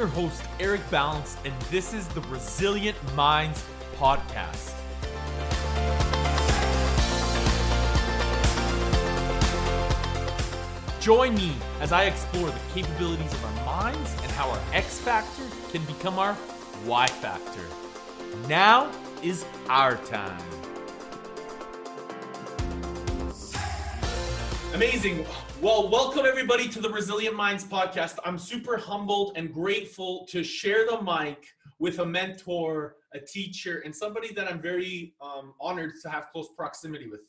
[0.00, 3.62] your host, Eric Balance, and this is the Resilient Minds
[3.98, 4.72] Podcast.
[11.00, 15.44] Join me as I explore the capabilities of our minds and how our X factor
[15.70, 16.34] can become our
[16.86, 17.66] Y factor.
[18.48, 18.90] Now
[19.22, 20.40] is our time.
[24.72, 25.26] Amazing.
[25.62, 28.16] Well, welcome everybody to the Resilient Minds podcast.
[28.24, 33.94] I'm super humbled and grateful to share the mic with a mentor, a teacher, and
[33.94, 37.20] somebody that I'm very um, honored to have close proximity with,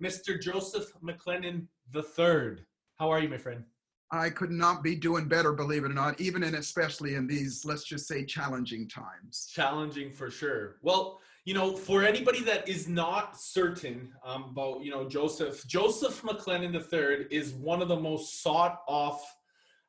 [0.00, 0.40] Mr.
[0.40, 2.62] Joseph McClendon III.
[3.00, 3.64] How are you, my friend?
[4.12, 7.64] I could not be doing better, believe it or not, even and especially in these,
[7.64, 9.50] let's just say, challenging times.
[9.52, 10.76] Challenging for sure.
[10.82, 16.22] Well, you know, for anybody that is not certain um, about, you know, Joseph, Joseph
[16.22, 19.24] McClendon III is one of the most sought off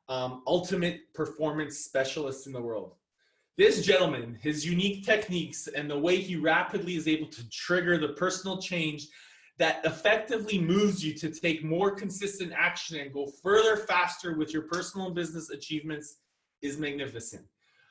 [0.08, 2.94] um, ultimate performance specialists in the world.
[3.56, 8.14] This gentleman, his unique techniques and the way he rapidly is able to trigger the
[8.14, 9.06] personal change
[9.58, 14.62] that effectively moves you to take more consistent action and go further faster with your
[14.62, 16.16] personal and business achievements
[16.62, 17.44] is magnificent.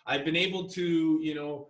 [0.06, 1.70] I've been able to, you know,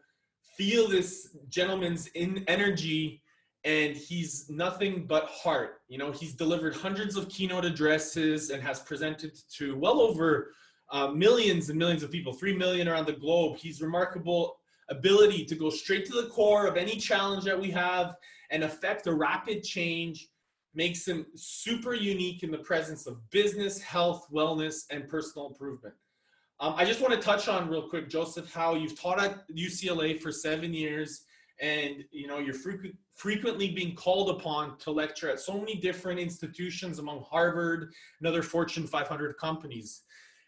[0.58, 3.22] feel this gentleman's in energy
[3.66, 5.82] and he's nothing but heart.
[5.88, 10.52] You know, he's delivered hundreds of keynote addresses and has presented to well over
[10.92, 13.58] uh, millions and millions of people, 3 million around the globe.
[13.58, 14.58] He's remarkable
[14.90, 18.16] ability to go straight to the core of any challenge that we have
[18.52, 20.28] and affect a rapid change
[20.76, 25.94] makes him super unique in the presence of business, health, wellness, and personal improvement.
[26.64, 30.17] Um, I just want to touch on real quick, Joseph, how you've taught at UCLA
[30.17, 31.25] for seven years,
[31.59, 36.22] and you know you're frequent, frequently being called upon to lecture at so many different
[36.22, 40.03] institutions among Harvard and other Fortune 500 companies.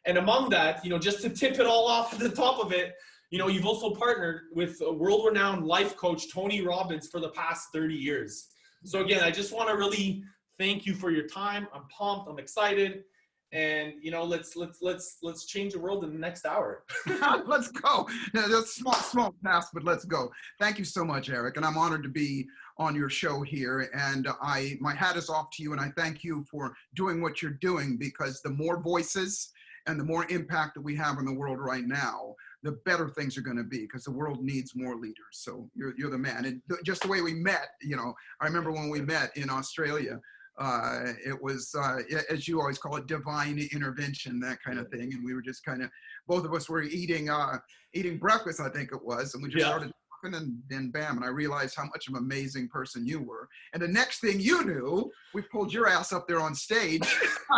[0.05, 2.71] And among that, you know, just to tip it all off at the top of
[2.71, 2.93] it,
[3.30, 7.93] you know, you've also partnered with world-renowned life coach Tony Robbins for the past 30
[7.93, 8.52] years.
[8.86, 10.23] So again, I just want to really
[10.58, 11.67] thank you for your time.
[11.73, 12.30] I'm pumped.
[12.30, 13.04] I'm excited.
[13.52, 16.83] And you know, let's let's let's let's change the world in the next hour.
[17.45, 18.08] let's go.
[18.33, 20.32] That's small small task, but let's go.
[20.60, 22.48] Thank you so much, Eric, and I'm honored to be
[22.78, 23.89] on your show here.
[23.94, 27.42] And I my hat is off to you, and I thank you for doing what
[27.42, 29.52] you're doing because the more voices
[29.88, 33.38] and the more impact that we have in the world right now, the better things
[33.38, 35.16] are going to be because the world needs more leaders.
[35.32, 36.45] So you're, you're the man.
[36.45, 40.20] And just the way we met, you know, I remember when we met in Australia,
[40.58, 41.98] uh, it was, uh,
[42.30, 45.14] as you always call it, divine intervention, that kind of thing.
[45.14, 45.89] And we were just kind of,
[46.27, 47.58] both of us were eating, uh,
[47.93, 49.33] eating breakfast, I think it was.
[49.33, 49.70] And we just yeah.
[49.70, 49.92] started
[50.33, 53.47] and then bam, and I realized how much of an amazing person you were.
[53.73, 57.02] And the next thing you knew, we pulled your ass up there on stage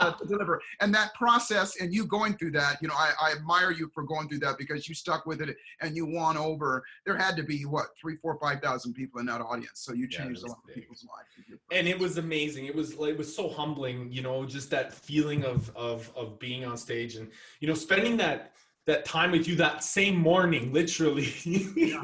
[0.00, 0.60] uh, to deliver.
[0.80, 4.02] And that process and you going through that, you know, I, I, admire you for
[4.04, 6.84] going through that because you stuck with it and you won over.
[7.04, 9.80] There had to be what three, four, five thousand people in that audience.
[9.80, 10.76] So you changed yeah, a lot big.
[10.76, 11.60] of people's lives.
[11.70, 12.66] And it was amazing.
[12.66, 16.38] It was like it was so humbling, you know, just that feeling of of of
[16.38, 18.52] being on stage and you know spending that
[18.86, 21.32] that time with you that same morning literally.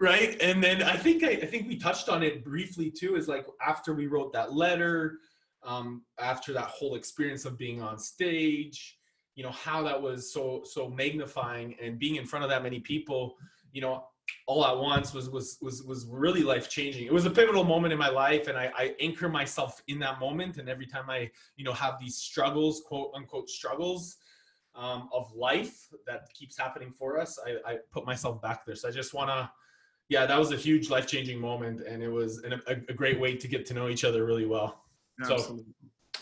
[0.00, 0.36] Right?
[0.42, 3.46] And then i think I, I, think we touched on it briefly too is like
[3.66, 5.18] after we wrote that letter
[5.62, 8.98] um, after that whole experience of being on stage
[9.34, 12.80] you know how that was so so magnifying and being in front of that many
[12.80, 13.36] people
[13.72, 14.04] you know
[14.46, 17.92] all at once was was was was really life changing it was a pivotal moment
[17.92, 21.30] in my life and I, I anchor myself in that moment and every time i
[21.56, 24.16] you know have these struggles quote unquote struggles
[24.74, 28.74] um, of life that keeps happening for us, I, I put myself back there.
[28.74, 29.50] So I just want to,
[30.08, 33.18] yeah, that was a huge life changing moment, and it was an, a, a, great
[33.18, 34.84] way to get to know each other really well.
[35.22, 35.64] Absolutely.
[36.12, 36.20] So,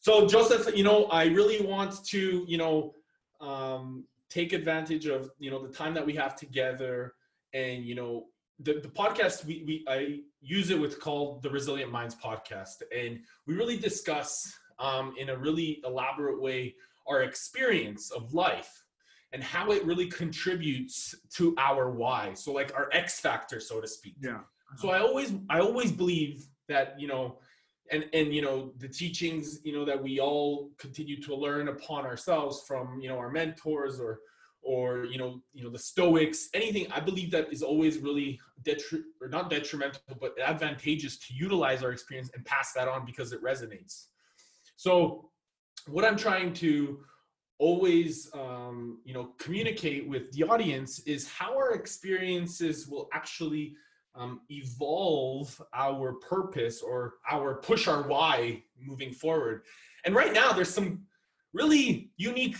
[0.00, 2.94] so Joseph, you know, I really want to, you know,
[3.40, 7.14] um, take advantage of you know the time that we have together,
[7.54, 8.26] and you know,
[8.60, 13.20] the, the podcast we, we I use it with called the Resilient Minds podcast, and
[13.46, 16.74] we really discuss um, in a really elaborate way
[17.06, 18.84] our experience of life
[19.32, 22.34] and how it really contributes to our why.
[22.34, 24.14] So like our x factor so to speak.
[24.20, 24.40] Yeah
[24.76, 27.38] so i always i always believe that you know
[27.90, 32.04] and and you know the teachings you know that we all continue to learn upon
[32.04, 34.20] ourselves from you know our mentors or
[34.62, 39.02] or you know you know the stoics anything i believe that is always really detri-
[39.20, 43.42] or not detrimental but advantageous to utilize our experience and pass that on because it
[43.42, 44.06] resonates.
[44.76, 45.30] So
[45.88, 47.00] what I'm trying to
[47.58, 53.74] always um, you know communicate with the audience is how our experiences will actually
[54.14, 59.62] um, evolve our purpose or our push our why moving forward
[60.04, 61.06] and right now there's some
[61.52, 62.56] really unique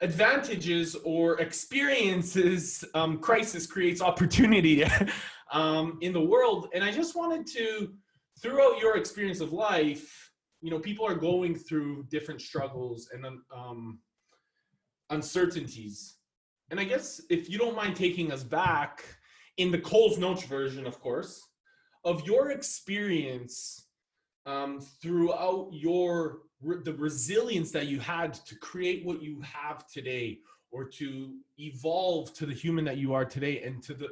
[0.00, 4.84] advantages or experiences um, crisis creates opportunity
[5.52, 6.68] um, in the world.
[6.74, 7.92] And I just wanted to,
[8.40, 10.30] throughout your experience of life,
[10.64, 13.98] you know, people are going through different struggles and um,
[15.10, 16.16] uncertainties.
[16.70, 19.04] And I guess if you don't mind taking us back
[19.58, 21.38] in the Coles Notes version, of course,
[22.02, 23.88] of your experience
[24.46, 30.38] um, throughout your the resilience that you had to create what you have today
[30.70, 34.08] or to evolve to the human that you are today and to the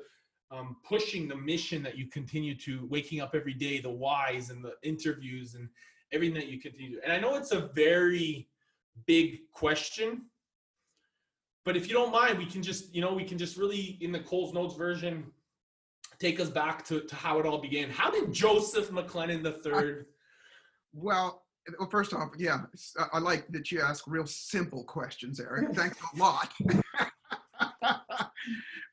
[0.50, 4.62] um, pushing the mission that you continue to waking up every day the whys and
[4.62, 5.66] the interviews and
[6.12, 8.48] everything that you continue and i know it's a very
[9.06, 10.22] big question
[11.64, 14.12] but if you don't mind we can just you know we can just really in
[14.12, 15.24] the coles notes version
[16.18, 20.06] take us back to, to how it all began how did joseph mcclendon the third
[20.92, 21.42] well
[21.78, 22.62] well, first off, yeah,
[23.12, 25.72] I like that you ask real simple questions, Eric.
[25.74, 26.52] Thanks a lot.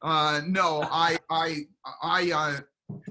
[0.01, 1.55] uh, no, I, I,
[2.03, 2.59] I, uh,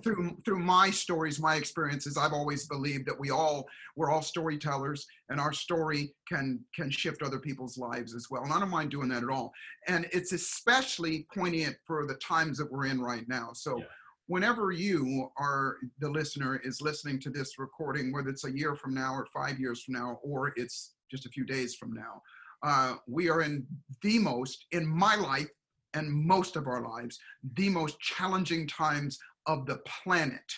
[0.03, 3.67] through through my stories, my experiences, I've always believed that we all
[3.97, 8.43] we're all storytellers, and our story can can shift other people's lives as well.
[8.43, 9.53] And I don't mind doing that at all.
[9.87, 13.51] And it's especially poignant for the times that we're in right now.
[13.55, 13.79] So.
[13.79, 13.85] Yeah
[14.29, 18.95] whenever you are the listener is listening to this recording, whether it's a year from
[18.95, 22.23] now or five years from now, or it's just a few days from now,
[22.63, 23.67] uh, we are in
[24.03, 25.49] the most, in my life
[25.95, 27.19] and most of our lives,
[27.57, 30.53] the most challenging times of the planet.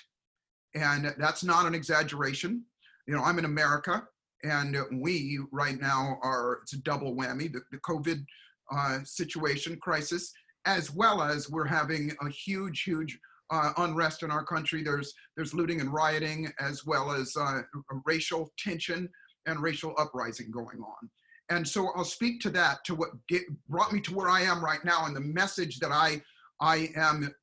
[0.75, 2.65] And that's not an exaggeration.
[3.07, 4.05] You know, I'm in America,
[4.45, 8.25] and we right now are, it's a double whammy the, the COVID
[8.73, 10.33] uh, situation, crisis,
[10.67, 13.19] as well as we're having a huge, huge
[13.51, 14.83] uh, unrest in our country.
[14.83, 17.63] There's there's looting and rioting, as well as uh,
[18.05, 19.09] racial tension
[19.47, 21.11] and racial uprising going on.
[21.49, 24.65] And so I'll speak to that, to what get, brought me to where I am
[24.65, 26.23] right now, and the message that I
[26.61, 27.35] I am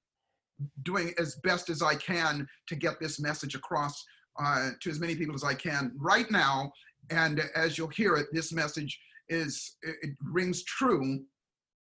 [0.84, 4.04] doing as best as I can to get this message across
[4.40, 6.72] uh, to as many people as I can right now.
[7.10, 9.00] And as you'll hear it, this message
[9.30, 11.24] is it rings true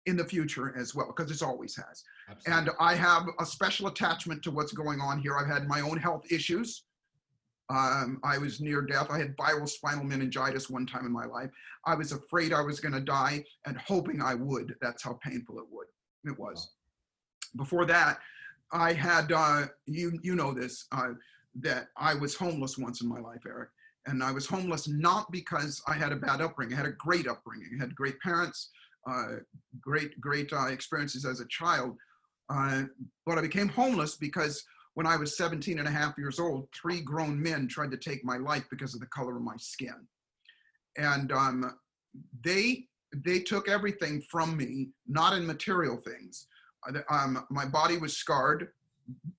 [0.06, 2.04] in the future as well, because it always has.
[2.30, 2.62] Absolutely.
[2.62, 5.38] And I have a special attachment to what's going on here.
[5.38, 6.84] I've had my own health issues.
[7.69, 9.08] Um, I was near death.
[9.10, 11.50] I had viral spinal meningitis one time in my life.
[11.86, 14.76] I was afraid I was going to die and hoping I would.
[14.81, 15.88] That's how painful it would.
[16.26, 16.69] It was.
[17.56, 17.64] Wow.
[17.64, 18.19] Before that,
[18.74, 21.14] I had uh, you you know this uh,
[21.62, 23.70] that I was homeless once in my life, Eric.
[24.06, 26.74] And I was homeless not because I had a bad upbringing.
[26.74, 27.70] I had a great upbringing.
[27.78, 28.70] I had great parents,
[29.10, 29.36] uh,
[29.80, 31.96] great great uh, experiences as a child.
[32.50, 32.84] Uh,
[33.25, 34.66] but I became homeless because
[34.96, 38.24] when I was 17 and a half years old, three grown men tried to take
[38.24, 40.08] my life because of the color of my skin.
[40.98, 41.78] And um,
[42.44, 42.86] they,
[43.26, 46.48] they took everything from me, not in material things.
[47.09, 48.69] Um, my body was scarred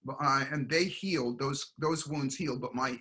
[0.09, 2.99] uh, and they healed, those, those wounds healed, but my,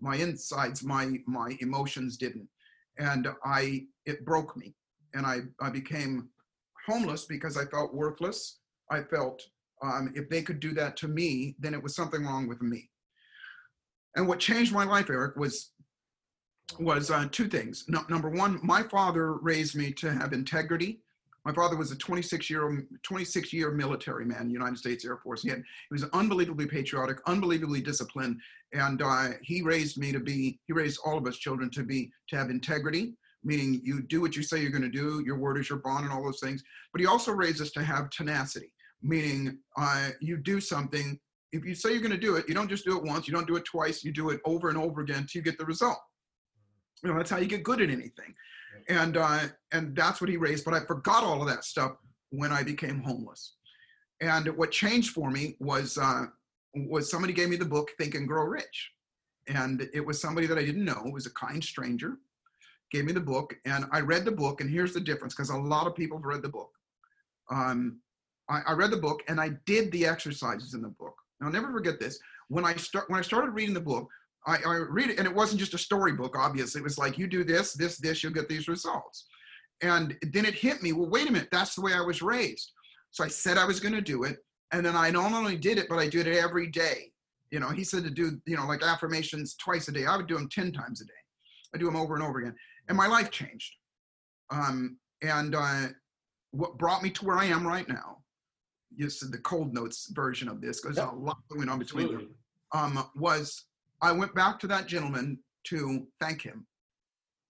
[0.00, 2.48] my insides, my, my emotions didn't.
[2.98, 4.74] And I, it broke me.
[5.14, 6.28] And I, I became
[6.86, 8.58] homeless because I felt worthless
[8.92, 9.42] I felt
[9.82, 12.90] um, if they could do that to me, then it was something wrong with me.
[14.14, 15.70] And what changed my life, Eric, was
[16.78, 17.84] was uh, two things.
[17.88, 21.01] No, number one, my father raised me to have integrity.
[21.44, 25.42] My father was a 26 year 26 year military man, United States Air Force.
[25.42, 28.36] He had he was unbelievably patriotic, unbelievably disciplined,
[28.72, 30.58] and uh, he raised me to be.
[30.66, 34.36] He raised all of us children to be to have integrity, meaning you do what
[34.36, 35.22] you say you're going to do.
[35.26, 36.62] Your word is your bond, and all those things.
[36.92, 38.72] But he also raised us to have tenacity
[39.02, 41.18] meaning uh, you do something.
[41.52, 43.34] If you say you're going to do it, you don't just do it once, you
[43.34, 45.66] don't do it twice, you do it over and over again until you get the
[45.66, 45.98] result.
[47.02, 48.34] You know, that's how you get good at anything.
[48.88, 49.40] And uh,
[49.72, 50.64] and that's what he raised.
[50.64, 51.92] But I forgot all of that stuff
[52.30, 53.54] when I became homeless.
[54.20, 56.26] And what changed for me was uh,
[56.74, 58.90] was somebody gave me the book Think and Grow Rich,
[59.48, 61.02] and it was somebody that I didn't know.
[61.04, 62.18] It was a kind stranger,
[62.90, 64.60] gave me the book, and I read the book.
[64.60, 66.70] And here's the difference, because a lot of people have read the book.
[67.50, 68.00] Um,
[68.48, 71.16] I, I read the book and I did the exercises in the book.
[71.40, 72.18] Now, I'll never forget this.
[72.48, 74.08] When I start when I started reading the book,
[74.46, 76.36] I, I read it, and it wasn't just a storybook.
[76.36, 79.26] Obviously, it was like you do this, this, this, you'll get these results.
[79.82, 80.92] And then it hit me.
[80.92, 81.48] Well, wait a minute.
[81.50, 82.72] That's the way I was raised.
[83.10, 84.38] So I said I was going to do it,
[84.72, 87.12] and then I not only did it, but I did it every day.
[87.50, 90.06] You know, he said to do you know like affirmations twice a day.
[90.06, 91.12] I would do them ten times a day.
[91.74, 92.54] I do them over and over again,
[92.88, 93.74] and my life changed.
[94.50, 95.88] Um, and uh,
[96.52, 98.22] what brought me to where I am right now
[98.98, 101.12] just the cold notes version of this because yep.
[101.12, 102.34] a lot going on between them,
[102.72, 103.64] um, was
[104.02, 106.66] I went back to that gentleman to thank him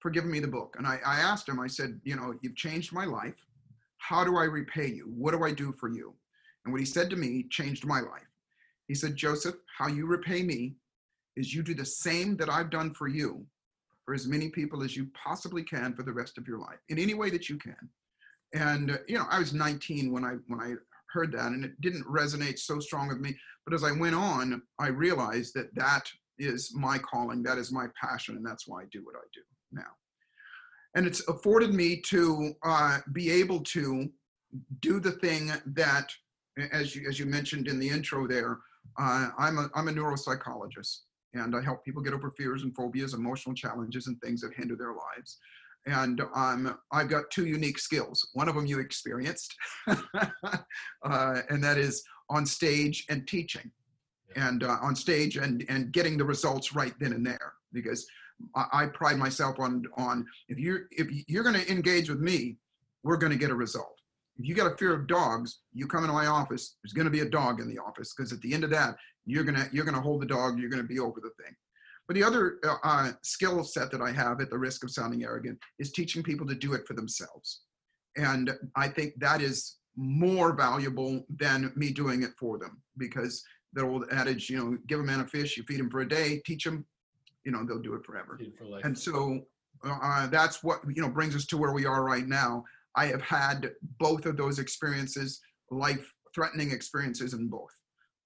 [0.00, 0.74] for giving me the book.
[0.76, 3.46] And I, I asked him, I said, you know, you've changed my life.
[3.96, 5.12] How do I repay you?
[5.16, 6.14] What do I do for you?
[6.64, 8.26] And what he said to me changed my life.
[8.86, 10.74] He said, Joseph, how you repay me
[11.36, 13.46] is you do the same that I've done for you
[14.04, 16.98] for as many people as you possibly can for the rest of your life in
[16.98, 17.88] any way that you can.
[18.54, 20.74] And uh, you know, I was 19 when I when I
[21.10, 23.36] heard that, and it didn't resonate so strong with me.
[23.64, 26.10] But as I went on, I realized that that
[26.44, 29.40] is my calling, that is my passion, and that's why I do what I do
[29.72, 29.90] now.
[30.94, 34.10] And it's afforded me to uh, be able to
[34.80, 36.12] do the thing that,
[36.72, 38.58] as you as you mentioned in the intro there,
[38.98, 40.98] uh, I'm a I'm a neuropsychologist,
[41.32, 44.76] and I help people get over fears and phobias, emotional challenges, and things that hinder
[44.76, 45.38] their lives.
[45.86, 48.28] And um, I've got two unique skills.
[48.34, 49.54] One of them you experienced,
[49.86, 53.70] uh, and that is on stage and teaching,
[54.36, 57.52] and uh, on stage and and getting the results right then and there.
[57.72, 58.06] Because
[58.54, 62.56] I, I pride myself on on if you're if you're going to engage with me,
[63.02, 63.98] we're going to get a result.
[64.38, 66.76] If you got a fear of dogs, you come into my office.
[66.82, 68.96] There's going to be a dog in the office because at the end of that,
[69.26, 70.58] you're gonna you're gonna hold the dog.
[70.58, 71.54] You're gonna be over the thing.
[72.08, 75.22] But the other uh, uh, skill set that I have, at the risk of sounding
[75.22, 77.62] arrogant, is teaching people to do it for themselves.
[78.16, 83.82] And I think that is more valuable than me doing it for them because the
[83.82, 86.42] old adage, you know, give a man a fish, you feed him for a day,
[86.44, 86.84] teach him,
[87.44, 88.38] you know, they'll do it forever.
[88.58, 89.40] For and so
[89.84, 92.64] uh, that's what, you know, brings us to where we are right now.
[92.96, 97.70] I have had both of those experiences, life threatening experiences in both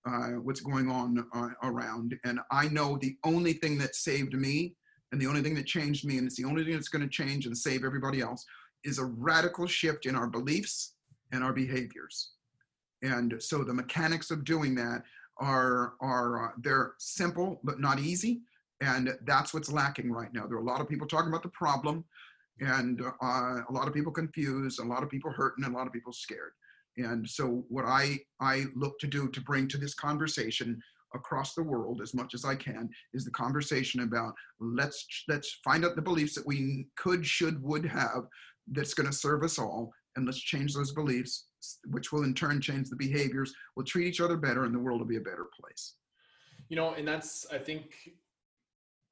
[0.07, 2.17] uh, what's going on uh, around.
[2.25, 4.75] And I know the only thing that saved me
[5.12, 7.09] and the only thing that changed me, and it's the only thing that's going to
[7.09, 8.45] change and save everybody else,
[8.85, 10.95] is a radical shift in our beliefs
[11.33, 12.33] and our behaviors.
[13.03, 15.03] And so the mechanics of doing that
[15.38, 18.40] are are uh, they're simple but not easy,
[18.81, 20.47] and that's what's lacking right now.
[20.47, 22.05] There are a lot of people talking about the problem,
[22.61, 25.93] and uh, a lot of people confused, a lot of people hurting, a lot of
[25.93, 26.52] people scared.
[26.99, 30.81] And so what I, I look to do to bring to this conversation
[31.14, 35.85] across the world as much as I can is the conversation about let's let's find
[35.85, 38.25] out the beliefs that we could, should, would have
[38.73, 41.47] that's going to serve us all, and let's change those beliefs,
[41.90, 43.52] which will in turn change the behaviors.
[43.75, 45.94] We'll treat each other better, and the world will be a better place.
[46.68, 47.94] You know, and that's I think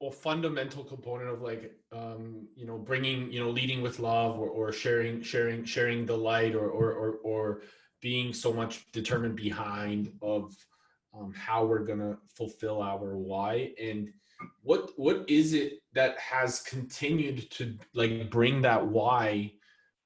[0.01, 4.49] a fundamental component of like um, you know bringing you know leading with love or,
[4.49, 7.61] or sharing sharing sharing the light or or or, or
[8.01, 10.53] being so much determined behind of
[11.17, 14.09] um, how we're gonna fulfill our why and
[14.63, 19.51] what what is it that has continued to like bring that why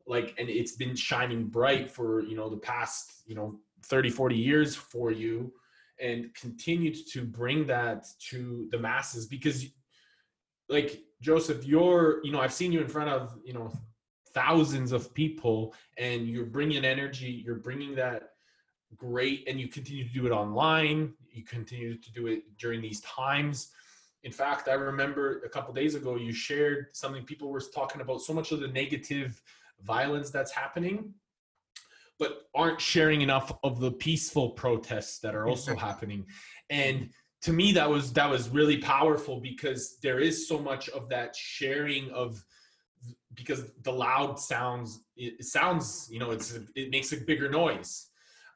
[0.09, 4.35] like and it's been shining bright for you know the past you know 30 40
[4.35, 5.53] years for you
[6.01, 9.67] and continued to bring that to the masses because
[10.69, 13.71] like Joseph, you're, you know, I've seen you in front of, you know,
[14.33, 18.29] thousands of people and you're bringing energy, you're bringing that
[18.95, 21.13] great, and you continue to do it online.
[21.31, 23.71] You continue to do it during these times.
[24.23, 28.21] In fact, I remember a couple days ago, you shared something people were talking about
[28.21, 29.41] so much of the negative
[29.83, 31.13] violence that's happening,
[32.17, 36.25] but aren't sharing enough of the peaceful protests that are also happening.
[36.69, 37.09] And
[37.41, 41.35] to me that was that was really powerful because there is so much of that
[41.35, 42.43] sharing of
[43.33, 48.07] because the loud sounds it sounds you know it's it makes a bigger noise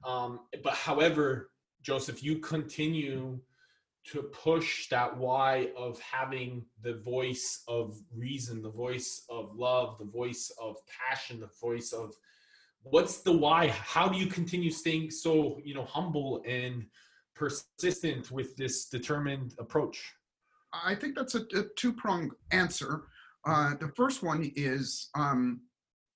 [0.06, 1.50] um, but however
[1.82, 3.40] joseph you continue
[4.12, 10.06] to push that why of having the voice of reason the voice of love the
[10.06, 12.14] voice of passion the voice of
[12.82, 16.86] what's the why how do you continue staying so you know humble and
[17.36, 20.14] persistent with this determined approach?
[20.74, 23.04] I think that's a, a two pronged answer.
[23.46, 25.62] Uh, the first one is um,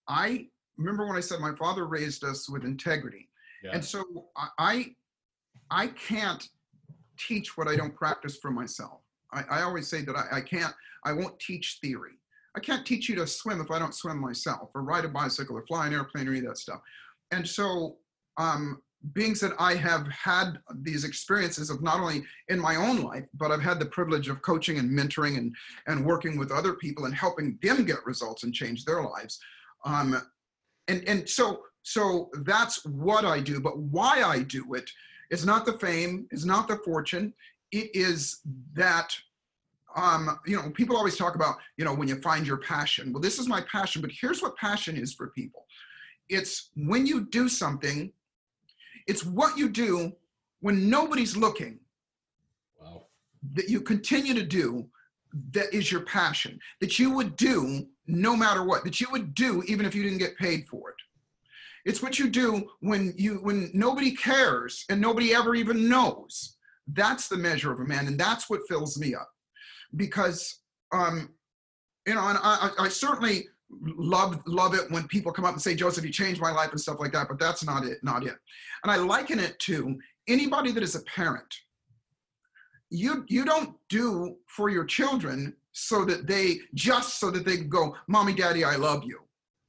[0.07, 3.29] I remember when I said my father raised us with integrity.
[3.63, 3.71] Yeah.
[3.73, 4.03] And so
[4.57, 4.95] I,
[5.69, 6.47] I can't
[7.17, 9.01] teach what I don't practice for myself.
[9.33, 12.13] I, I always say that I, I can't, I won't teach theory.
[12.55, 15.57] I can't teach you to swim if I don't swim myself, or ride a bicycle,
[15.57, 16.81] or fly an airplane, or any of that stuff.
[17.31, 17.97] And so
[18.37, 18.81] um,
[19.13, 23.51] being said, I have had these experiences of not only in my own life, but
[23.51, 25.55] I've had the privilege of coaching and mentoring and,
[25.85, 29.39] and working with other people and helping them get results and change their lives.
[29.85, 30.19] Um,
[30.87, 34.89] and, and so, so that's what I do, but why I do it
[35.29, 37.33] is not the fame, it's not the fortune.
[37.71, 38.39] It is
[38.73, 39.15] that,
[39.95, 43.11] um, you know, people always talk about, you know, when you find your passion.
[43.11, 45.65] Well, this is my passion, but here's what passion is for people.
[46.29, 48.11] It's when you do something
[49.07, 50.11] it's what you do
[50.59, 51.79] when nobody's looking.
[52.79, 53.05] Wow.
[53.53, 54.87] That you continue to do
[55.51, 59.63] that is your passion, that you would do no matter what, that you would do
[59.67, 60.95] even if you didn't get paid for it.
[61.87, 66.57] It's what you do when you when nobody cares and nobody ever even knows.
[66.85, 69.29] That's the measure of a man, and that's what fills me up.
[69.95, 70.59] Because
[70.93, 71.33] um,
[72.05, 75.75] you know, and I, I certainly love love it when people come up and say,
[75.75, 78.35] Joseph, you changed my life and stuff like that, but that's not it, not it.
[78.83, 81.55] And I liken it to anybody that is a parent.
[82.89, 87.95] You you don't do for your children so that they just so that they go,
[88.09, 89.19] Mommy, Daddy, I love you.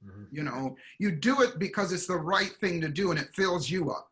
[0.05, 0.25] Mm-hmm.
[0.31, 3.71] You know, you do it because it's the right thing to do and it fills
[3.71, 4.09] you up.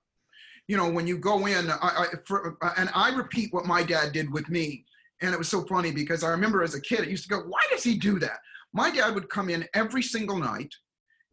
[0.69, 4.13] You know, when you go in, I, I for, and I repeat what my dad
[4.13, 4.85] did with me.
[5.23, 7.41] And it was so funny because I remember as a kid, it used to go,
[7.41, 8.39] why does he do that?
[8.73, 10.75] My dad would come in every single night.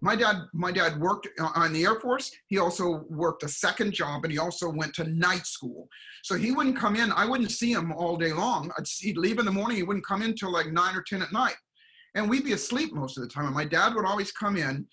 [0.01, 2.31] My dad, my dad worked on the Air Force.
[2.47, 5.87] He also worked a second job, and he also went to night school.
[6.23, 7.11] So he wouldn't come in.
[7.13, 8.69] I wouldn't see him all day long.
[8.77, 9.77] I'd he'd leave in the morning.
[9.77, 11.55] He wouldn't come in till like nine or ten at night
[12.15, 13.45] and we'd be asleep most of the time.
[13.45, 14.87] And my dad would always come in,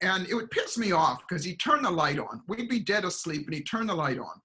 [0.00, 2.42] and it would piss me off because he'd turn the light on.
[2.48, 4.40] We'd be dead asleep, and he'd turn the light on,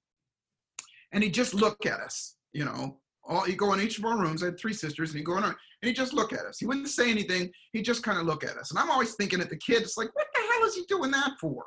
[1.11, 2.35] and he'd just look at us.
[2.53, 4.43] You know, all he'd go in each of our rooms.
[4.43, 5.55] I had three sisters, and he'd go in and
[5.89, 6.59] he'd just look at us.
[6.59, 7.51] He wouldn't say anything.
[7.73, 8.71] He'd just kind of look at us.
[8.71, 11.31] And I'm always thinking at the kids, like, what the hell is he doing that
[11.41, 11.65] for?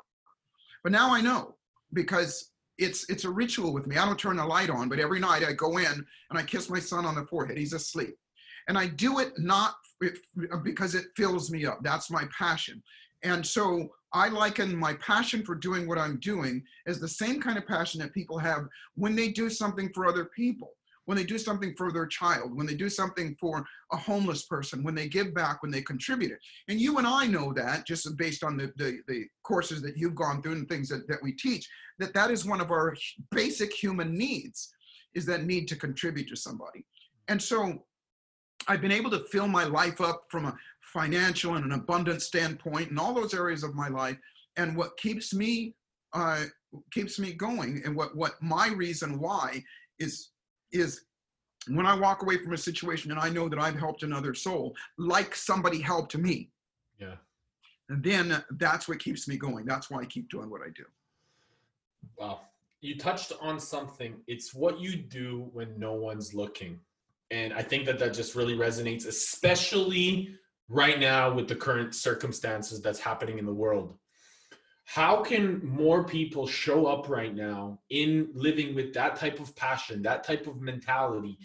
[0.83, 1.55] But now I know
[1.93, 3.97] because it's it's a ritual with me.
[3.97, 5.85] I don't turn the light on, but every night I go in
[6.29, 7.57] and I kiss my son on the forehead.
[7.57, 8.15] He's asleep.
[8.67, 9.75] And I do it not
[10.63, 11.79] because it fills me up.
[11.83, 12.81] That's my passion.
[13.23, 17.57] And so I liken my passion for doing what I'm doing as the same kind
[17.57, 20.71] of passion that people have when they do something for other people,
[21.05, 24.83] when they do something for their child, when they do something for a homeless person,
[24.83, 26.39] when they give back, when they contribute it.
[26.67, 30.15] And you and I know that just based on the, the, the courses that you've
[30.15, 31.67] gone through and things that, that we teach,
[31.99, 32.95] that that is one of our
[33.31, 34.73] basic human needs
[35.15, 36.85] is that need to contribute to somebody.
[37.27, 37.83] And so
[38.67, 42.91] I've been able to fill my life up from a financial and an abundant standpoint
[42.91, 44.17] in all those areas of my life.
[44.57, 45.75] And what keeps me
[46.13, 46.45] uh,
[46.91, 49.63] keeps me going, and what what my reason why
[49.99, 50.29] is
[50.71, 51.01] is
[51.69, 54.75] when I walk away from a situation and I know that I've helped another soul,
[54.97, 56.49] like somebody helped me.
[56.99, 57.15] Yeah.
[57.89, 59.65] And then that's what keeps me going.
[59.65, 60.83] That's why I keep doing what I do.
[62.17, 62.41] Wow.
[62.81, 64.15] You touched on something.
[64.27, 66.79] It's what you do when no one's looking.
[67.31, 70.35] And I think that that just really resonates, especially
[70.69, 73.97] right now with the current circumstances that's happening in the world.
[74.85, 80.01] How can more people show up right now in living with that type of passion,
[80.03, 81.37] that type of mentality,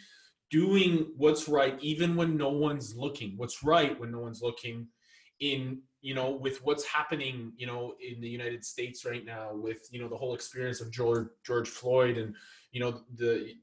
[0.51, 3.35] doing what's right even when no one's looking?
[3.37, 4.87] What's right when no one's looking
[5.41, 9.89] in you know with what's happening you know in the united states right now with
[9.91, 12.35] you know the whole experience of george george floyd and
[12.73, 13.55] you know the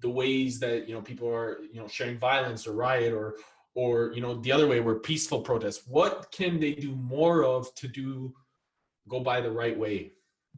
[0.00, 3.36] the ways that you know people are you know sharing violence or riot or
[3.74, 7.74] or you know the other way where peaceful protests what can they do more of
[7.74, 8.32] to do
[9.08, 10.12] go by the right way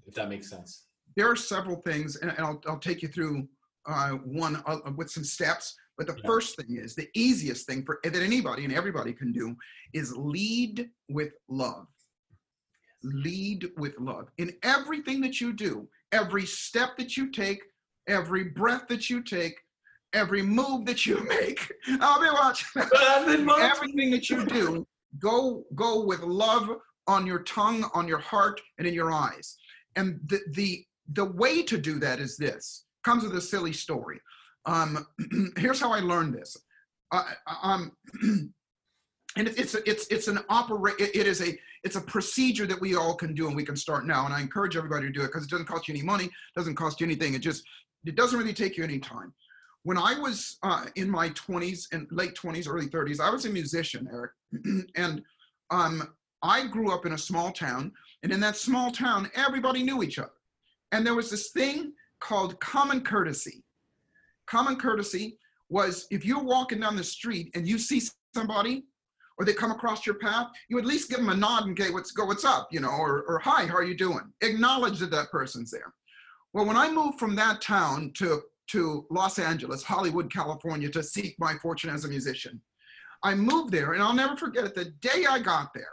[0.06, 0.86] if that makes sense?
[1.16, 3.48] There are several things and i'll, I'll take you through
[3.86, 6.26] uh, one uh, with some steps but the yeah.
[6.26, 9.54] first thing is the easiest thing for that anybody and everybody can do
[9.92, 11.88] is lead with love.
[13.02, 14.30] Lead with love.
[14.38, 17.62] In everything that you do every step that you take
[18.10, 19.60] every breath that you take,
[20.12, 21.72] every move that you make.
[22.00, 22.82] I'll be watching.
[23.60, 24.86] Everything that you do,
[25.18, 26.68] go go with love
[27.06, 29.56] on your tongue, on your heart, and in your eyes.
[29.96, 32.84] And the the the way to do that is this.
[33.04, 34.20] Comes with a silly story.
[34.66, 35.06] Um,
[35.56, 36.56] here's how I learned this.
[37.12, 37.92] I, um,
[39.36, 40.96] and it's it's it's an operate.
[40.98, 44.06] It is a it's a procedure that we all can do, and we can start
[44.06, 44.26] now.
[44.26, 46.74] And I encourage everybody to do it because it doesn't cost you any money, doesn't
[46.74, 47.34] cost you anything.
[47.34, 47.64] It just
[48.04, 49.32] it doesn't really take you any time.
[49.82, 53.50] When I was uh, in my 20s and late 20s, early 30s, I was a
[53.50, 54.32] musician, Eric,
[54.96, 55.22] and
[55.70, 60.02] um, I grew up in a small town, and in that small town, everybody knew
[60.02, 60.30] each other,
[60.92, 63.64] and there was this thing called common courtesy.
[64.46, 65.38] Common courtesy
[65.70, 68.02] was if you're walking down the street and you see
[68.34, 68.84] somebody
[69.38, 71.90] or they come across your path, you at least give them a nod and say,
[71.90, 74.20] what's go, what's up, you know, or, or hi, how are you doing?
[74.42, 75.94] Acknowledge that that person's there.
[76.52, 81.36] Well, when I moved from that town to, to Los Angeles, Hollywood, California, to seek
[81.38, 82.60] my fortune as a musician,
[83.22, 84.74] I moved there, and I'll never forget it.
[84.74, 85.92] The day I got there,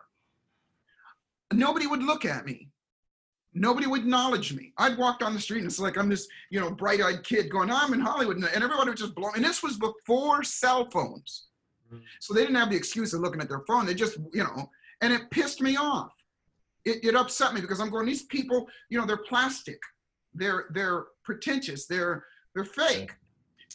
[1.53, 2.69] nobody would look at me.
[3.53, 4.71] Nobody would acknowledge me.
[4.77, 7.71] I'd walk down the street, and it's like I'm this, you know, bright-eyed kid going,
[7.71, 9.31] "I'm in Hollywood," and everybody would just blow.
[9.35, 11.47] And this was before cell phones,
[11.91, 12.03] mm-hmm.
[12.19, 13.85] so they didn't have the excuse of looking at their phone.
[13.85, 14.69] They just, you know,
[15.01, 16.11] and it pissed me off.
[16.85, 19.79] It, it upset me because I'm going, these people, you know, they're plastic
[20.37, 22.23] they're they're pretentious they're
[22.55, 23.11] they're fake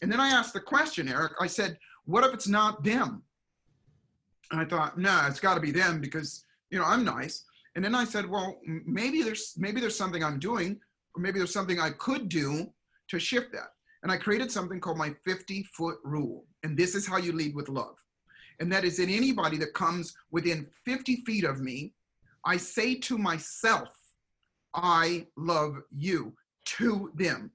[0.02, 1.34] And then I asked the question, Eric.
[1.40, 3.22] I said, what if it's not them?
[4.50, 7.44] And I thought, no, nah, it's got to be them because you know I'm nice.
[7.76, 10.80] And then I said, well, maybe there's maybe there's something I'm doing,
[11.14, 12.72] or maybe there's something I could do
[13.08, 13.70] to shift that.
[14.02, 16.46] And I created something called my 50 foot rule.
[16.64, 17.96] And this is how you lead with love.
[18.60, 21.94] And that is that anybody that comes within 50 feet of me,
[22.44, 23.88] I say to myself,
[24.74, 27.50] I love you to them.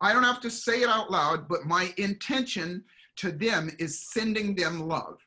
[0.00, 2.84] I don't have to say it out loud, but my intention
[3.16, 5.18] to them is sending them love.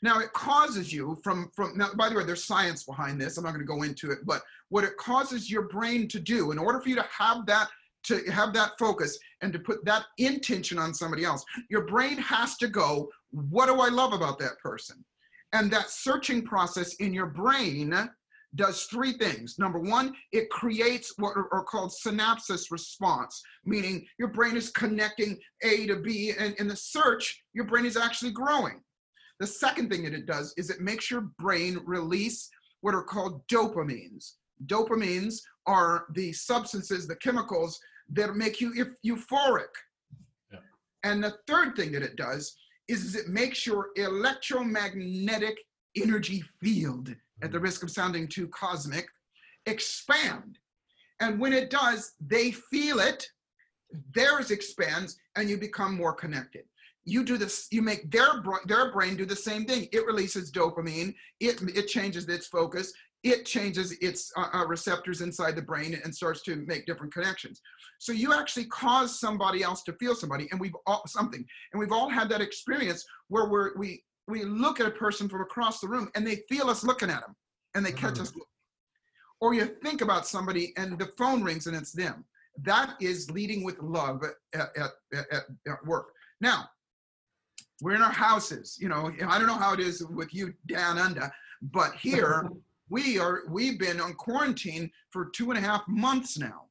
[0.00, 1.90] Now it causes you from from now.
[1.96, 3.36] By the way, there's science behind this.
[3.36, 6.52] I'm not going to go into it, but what it causes your brain to do
[6.52, 7.68] in order for you to have that
[8.04, 12.56] to have that focus and to put that intention on somebody else, your brain has
[12.56, 15.04] to go, what do I love about that person?
[15.52, 18.08] And that searching process in your brain
[18.54, 19.58] does three things.
[19.58, 25.86] Number one, it creates what are, called synapses response, meaning your brain is connecting A
[25.86, 28.80] to B, and in the search, your brain is actually growing.
[29.38, 32.48] The second thing that it does is it makes your brain release
[32.80, 34.32] what are called dopamines.
[34.66, 37.78] Dopamines are the substances, the chemicals
[38.10, 38.72] that make you
[39.04, 39.68] euphoric.
[40.50, 40.58] Yeah.
[41.04, 42.56] And the third thing that it does
[42.88, 45.56] is, is it makes your electromagnetic
[45.96, 49.08] energy field, at the risk of sounding too cosmic,
[49.66, 50.58] expand.
[51.20, 53.28] And when it does, they feel it,
[54.14, 56.64] theirs expands, and you become more connected.
[57.04, 59.88] You do this you make their their brain do the same thing.
[59.92, 62.92] It releases dopamine it it changes its focus
[63.24, 67.60] it changes its uh, uh, receptors inside the brain and starts to make different connections.
[67.98, 71.44] So you actually cause somebody else to feel somebody and we've all something.
[71.72, 75.40] And we've all had that experience where we're we we look at a person from
[75.40, 77.34] across the room and they feel us looking at them
[77.74, 78.22] and they catch mm-hmm.
[78.22, 78.32] us
[79.40, 82.24] or you think about somebody and the phone rings and it's them
[82.62, 84.22] that is leading with love
[84.54, 86.68] at, at, at, at work now
[87.80, 88.76] we're in our houses.
[88.80, 91.30] You know, I don't know how it is with you down under,
[91.62, 92.48] but here
[92.88, 93.42] we are.
[93.48, 96.66] We've been on quarantine for two and a half months now,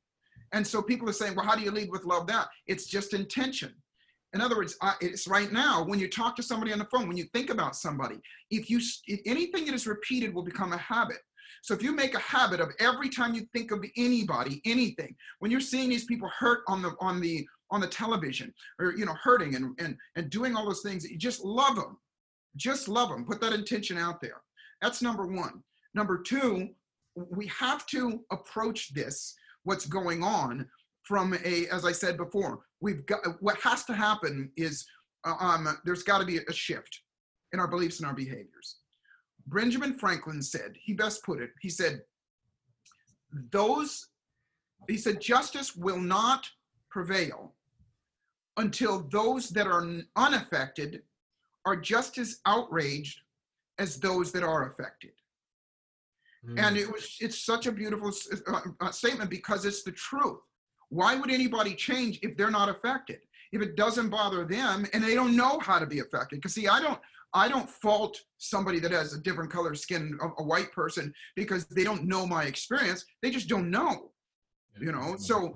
[0.51, 3.13] and so people are saying, "Well, how do you lead with love?" That it's just
[3.13, 3.73] intention.
[4.37, 7.17] In other words, it's right now when you talk to somebody on the phone, when
[7.17, 8.17] you think about somebody,
[8.51, 11.17] if you if anything that is repeated will become a habit.
[11.63, 15.49] So if you make a habit of every time you think of anybody, anything, when
[15.49, 19.15] you're seeing these people hurt on the on the on the television or you know
[19.15, 21.97] hurting and and and doing all those things you just love them
[22.57, 24.41] just love them put that intention out there.
[24.83, 25.63] That's number one.
[25.95, 26.69] Number two
[27.15, 30.69] we have to approach this what's going on
[31.01, 34.85] from a as i said before we've got what has to happen is
[35.25, 37.01] uh, um, there's got to be a shift
[37.53, 38.77] in our beliefs and our behaviors
[39.47, 42.01] benjamin franklin said he best put it he said
[43.51, 44.09] those
[44.87, 46.47] he said justice will not
[46.89, 47.53] prevail
[48.57, 49.85] until those that are
[50.15, 51.01] unaffected
[51.65, 53.21] are just as outraged
[53.77, 55.11] as those that are affected.
[56.47, 56.59] Mm.
[56.59, 58.11] And it was it's such a beautiful
[58.47, 60.39] uh, uh, statement because it's the truth.
[60.89, 63.19] Why would anybody change if they're not affected?
[63.51, 66.37] If it doesn't bother them and they don't know how to be affected.
[66.37, 66.99] Because see, I don't
[67.33, 71.65] I don't fault somebody that has a different color skin, a, a white person, because
[71.65, 73.05] they don't know my experience.
[73.21, 74.11] They just don't know.
[74.79, 75.55] You know, so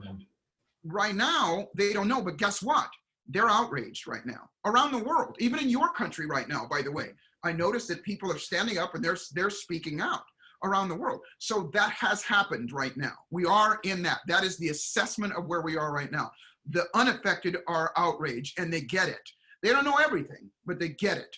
[0.84, 2.90] right now they don't know but guess what
[3.28, 6.92] they're outraged right now around the world even in your country right now by the
[6.92, 7.10] way
[7.44, 10.24] i notice that people are standing up and they're they're speaking out
[10.64, 14.58] around the world so that has happened right now we are in that that is
[14.58, 16.30] the assessment of where we are right now
[16.70, 19.30] the unaffected are outraged and they get it
[19.64, 21.36] they don't know everything but they get it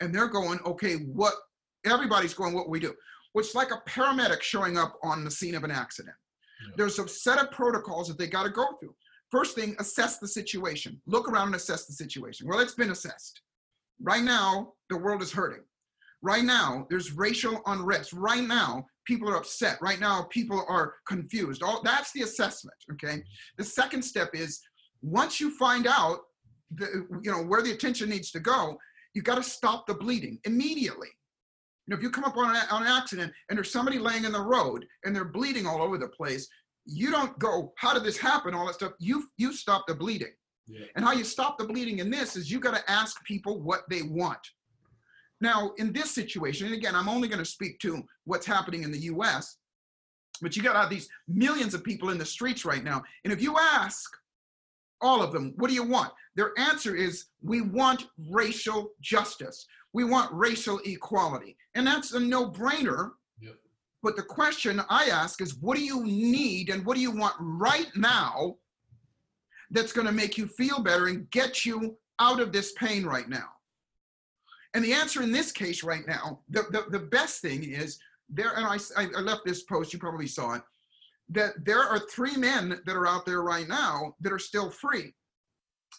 [0.00, 1.34] and they're going okay what
[1.84, 2.94] everybody's going what we do
[3.34, 6.16] it's like a paramedic showing up on the scene of an accident
[6.76, 8.94] there's a set of protocols that they got to go through.
[9.30, 11.00] First thing, assess the situation.
[11.06, 12.46] Look around and assess the situation.
[12.46, 13.40] Well, it's been assessed.
[14.00, 15.62] Right now, the world is hurting.
[16.22, 18.12] Right now, there's racial unrest.
[18.12, 19.78] Right now, people are upset.
[19.82, 21.62] Right now, people are confused.
[21.62, 22.76] All that's the assessment.
[22.92, 23.22] Okay.
[23.58, 24.60] The second step is
[25.02, 26.20] once you find out
[26.74, 28.78] the, you know where the attention needs to go,
[29.14, 31.08] you got to stop the bleeding immediately.
[31.86, 34.24] You know, if you come up on an, on an accident and there's somebody laying
[34.24, 36.48] in the road and they're bleeding all over the place,
[36.86, 38.54] you don't go, how did this happen?
[38.54, 38.92] All that stuff.
[39.00, 40.32] You you stop the bleeding.
[40.68, 40.86] Yeah.
[40.94, 43.82] And how you stop the bleeding in this is you got to ask people what
[43.90, 44.38] they want.
[45.42, 48.92] Now, in this situation, and again, I'm only going to speak to what's happening in
[48.92, 49.56] the US,
[50.40, 53.02] but you got these millions of people in the streets right now.
[53.24, 54.08] And if you ask
[55.00, 56.12] all of them, what do you want?
[56.36, 59.66] Their answer is, we want racial justice.
[59.92, 61.56] We want racial equality.
[61.74, 63.10] And that's a no brainer.
[63.40, 63.56] Yep.
[64.00, 67.34] But the question I ask is what do you need and what do you want
[67.40, 68.58] right now
[69.72, 73.28] that's going to make you feel better and get you out of this pain right
[73.28, 73.48] now?
[74.74, 78.52] And the answer in this case right now, the, the, the best thing is there,
[78.56, 80.62] and I, I left this post, you probably saw it,
[81.28, 85.14] that there are three men that are out there right now that are still free.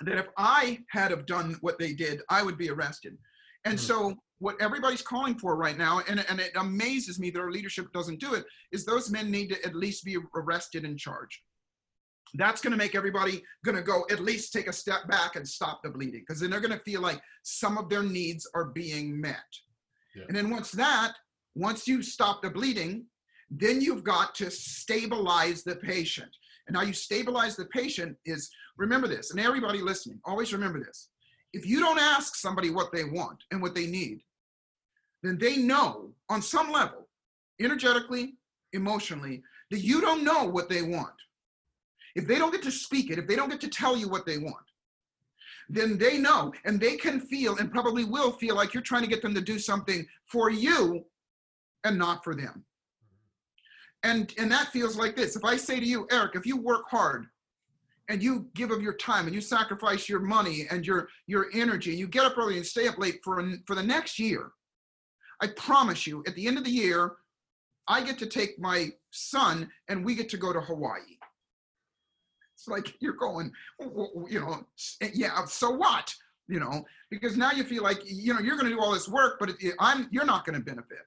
[0.01, 3.17] That if I had have done what they did, I would be arrested.
[3.65, 3.81] And Mhm.
[3.81, 7.91] so what everybody's calling for right now, and, and it amazes me that our leadership
[7.93, 11.39] doesn't do it, is those men need to at least be arrested and charged.
[12.35, 15.47] That's going to make everybody going to go at least take a step back and
[15.47, 18.65] stop the bleeding because then they're going to feel like some of their needs are
[18.65, 19.37] being met.
[20.15, 20.23] Yeah.
[20.27, 21.13] And then once that,
[21.55, 23.05] once you stop the bleeding,
[23.49, 26.29] then you've got to stabilize the patient.
[26.67, 31.09] And how you stabilize the patient is remember this, and everybody listening, always remember this.
[31.51, 34.21] If you don't ask somebody what they want and what they need,
[35.21, 37.07] then they know on some level,
[37.61, 38.35] energetically,
[38.71, 41.13] emotionally, that you don't know what they want.
[42.15, 44.26] If they don't get to speak it, if they don't get to tell you what
[44.26, 44.65] they want,
[45.69, 49.10] then they know and they can feel and probably will feel like you're trying to
[49.10, 51.06] get them to do something for you
[51.84, 52.65] and not for them.
[54.04, 55.36] And and that feels like this.
[55.36, 57.26] If I say to you, Eric, if you work hard
[58.10, 61.91] and you give of your time and you sacrifice your money and your your energy
[61.91, 64.52] and you get up early and stay up late for for the next year,
[65.41, 67.13] I promise you, at the end of the year,
[67.88, 71.17] I get to take my son and we get to go to Hawaii.
[72.63, 74.65] It's like you're going, you know,
[75.02, 75.45] eh, yeah.
[75.45, 76.13] So what?
[76.47, 79.08] You know, because now you feel like you know you're going to do all this
[79.08, 80.99] work, but I'm you're not going to benefit.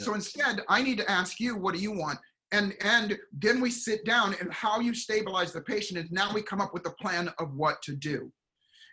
[0.00, 2.20] So instead, I need to ask you, what do you want?
[2.52, 6.40] And and then we sit down and how you stabilize the patient, and now we
[6.40, 8.32] come up with a plan of what to do.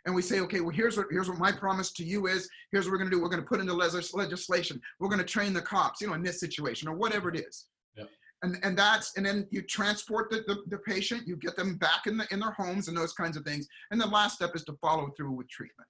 [0.05, 2.49] And we say, okay, well, here's what here's what my promise to you is.
[2.71, 3.21] Here's what we're going to do.
[3.21, 4.81] We're going to put into legis- legislation.
[4.99, 7.67] We're going to train the cops, you know, in this situation or whatever it is.
[8.45, 12.05] And and that's and then you transport the, the, the patient, you get them back
[12.05, 13.67] in the in their homes and those kinds of things.
[13.91, 15.87] And the last step is to follow through with treatment.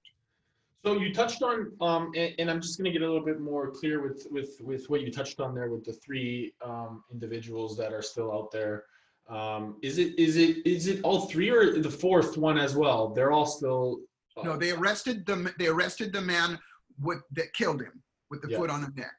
[0.84, 3.40] So you touched on, um, and, and I'm just going to get a little bit
[3.40, 7.76] more clear with with with what you touched on there with the three um, individuals
[7.76, 8.84] that are still out there.
[9.28, 13.08] Um, is it is it is it all three or the fourth one as well?
[13.08, 14.00] They're all still.
[14.36, 16.58] uh, No, they arrested the they arrested the man
[17.02, 18.58] with that killed him with the Yeah.
[18.58, 19.16] foot on the neck.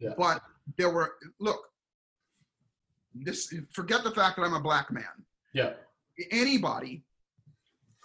[0.00, 0.14] Yeah.
[0.16, 0.40] But
[0.78, 1.60] there were look.
[3.14, 5.04] This forget the fact that I'm a black man.
[5.52, 5.72] Yeah,
[6.30, 7.02] Anybody,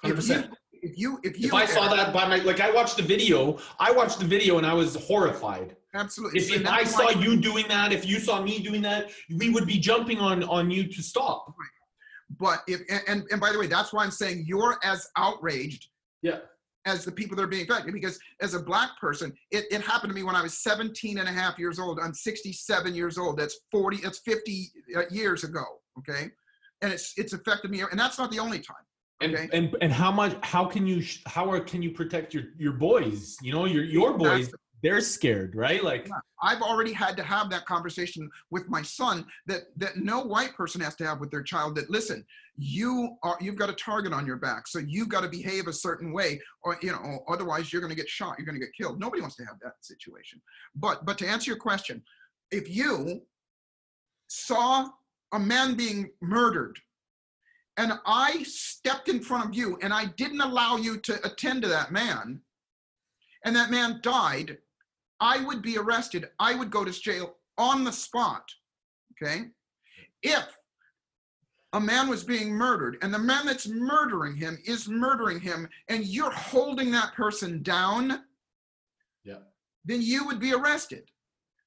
[0.01, 0.43] hundred if you
[0.81, 3.59] if you if you If I saw that by my like, I watched the video.
[3.79, 5.75] I watched the video and I was horrified.
[5.93, 6.39] absolutely.
[6.39, 9.49] If, So if I saw you doing that, if you saw me doing that, we
[9.49, 11.47] would be jumping on on you to stop.
[11.47, 12.37] Right.
[12.39, 15.87] but if and and by the way, that's why I'm saying you're as outraged
[16.21, 16.39] Yeah.
[16.85, 20.09] As the people that are being affected because as a black person it, it happened
[20.11, 23.37] to me when i was 17 and a half years old i'm 67 years old
[23.37, 25.63] that's 40 that's 50 uh, years ago
[25.97, 26.29] okay
[26.81, 28.77] and it's it's affected me and that's not the only time
[29.21, 29.49] And, Okay.
[29.53, 33.37] and and how much how can you how are, can you protect your your boys
[33.41, 34.51] you know your your boys.
[34.83, 35.83] They're scared right?
[35.83, 36.09] Like
[36.41, 40.81] i've already had to have that conversation with my son that that no white person
[40.81, 42.25] has to have with their child that listen
[42.57, 45.73] you are you've got a target on your back so you've got to behave a
[45.73, 48.73] certain way or you know otherwise you're going to get shot you're going to get
[48.75, 48.99] killed.
[48.99, 50.41] Nobody wants to have that situation.
[50.75, 52.01] But but to answer your question
[52.51, 53.21] if you
[54.27, 54.87] saw
[55.33, 56.79] a man being murdered
[57.77, 61.67] and i stepped in front of you and i didn't allow you to attend to
[61.67, 62.41] that man
[63.43, 64.57] and that man died
[65.19, 66.29] I would be arrested.
[66.39, 68.43] I would go to jail on the spot.
[69.13, 69.45] Okay.
[70.21, 70.45] If
[71.73, 76.05] a man was being murdered and the man that's murdering him is murdering him and
[76.05, 78.23] you're holding that person down,
[79.23, 79.39] Yeah.
[79.83, 81.11] then you would be arrested.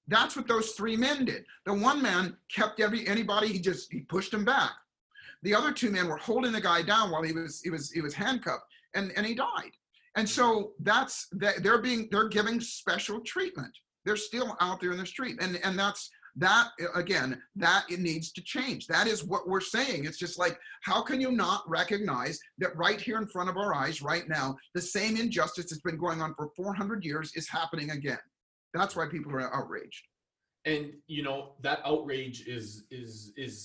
[0.07, 1.45] That's what those three men did.
[1.67, 4.73] The one man kept every anybody, he just he pushed him back.
[5.43, 8.01] The other two men were holding the guy down while he was he was he
[8.01, 9.73] was handcuffed and, and he died.
[10.19, 13.75] And so that's that they're being they're giving special treatment.
[14.05, 15.37] They're still out there in the street.
[15.41, 16.03] And and that's
[16.37, 18.87] that again, that it needs to change.
[18.87, 20.05] That is what we're saying.
[20.05, 23.75] It's just like, how can you not recognize that right here in front of our
[23.83, 27.91] eyes, right now, the same injustice that's been going on for 400 years is happening
[27.91, 28.25] again?
[28.75, 30.05] That's why people are outraged.
[30.65, 33.57] and you know that outrage is is is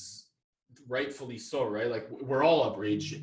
[0.98, 3.14] rightfully so right like we're all outraged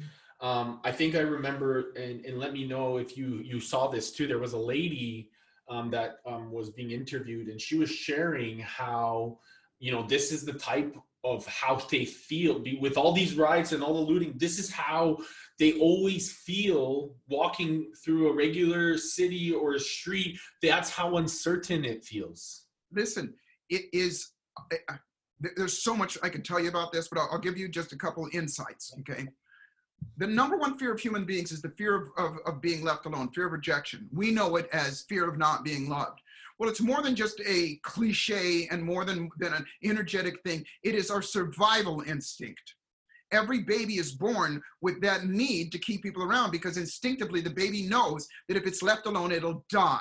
[0.40, 4.10] um i think i remember and and let me know if you you saw this
[4.10, 4.26] too.
[4.26, 5.30] There was a lady
[5.68, 9.38] um that um was being interviewed and she was sharing how
[9.78, 12.62] you know this is the type of how they feel.
[12.80, 15.18] With all these riots and all the looting this is how
[15.58, 20.38] they always feel walking through a regular city or a street.
[20.62, 22.64] That's how uncertain it feels.
[22.92, 23.34] Listen,
[23.68, 24.94] it is, uh,
[25.38, 27.68] there- there's so much I can tell you about this, but I'll, I'll give you
[27.68, 29.28] just a couple insights, okay?
[30.16, 33.06] The number one fear of human beings is the fear of, of, of being left
[33.06, 34.08] alone, fear of rejection.
[34.12, 36.20] We know it as fear of not being loved.
[36.58, 40.64] Well, it's more than just a cliche and more than, than an energetic thing.
[40.82, 42.74] It is our survival instinct.
[43.32, 47.82] Every baby is born with that need to keep people around because instinctively the baby
[47.82, 50.00] knows that if it's left alone, it'll die.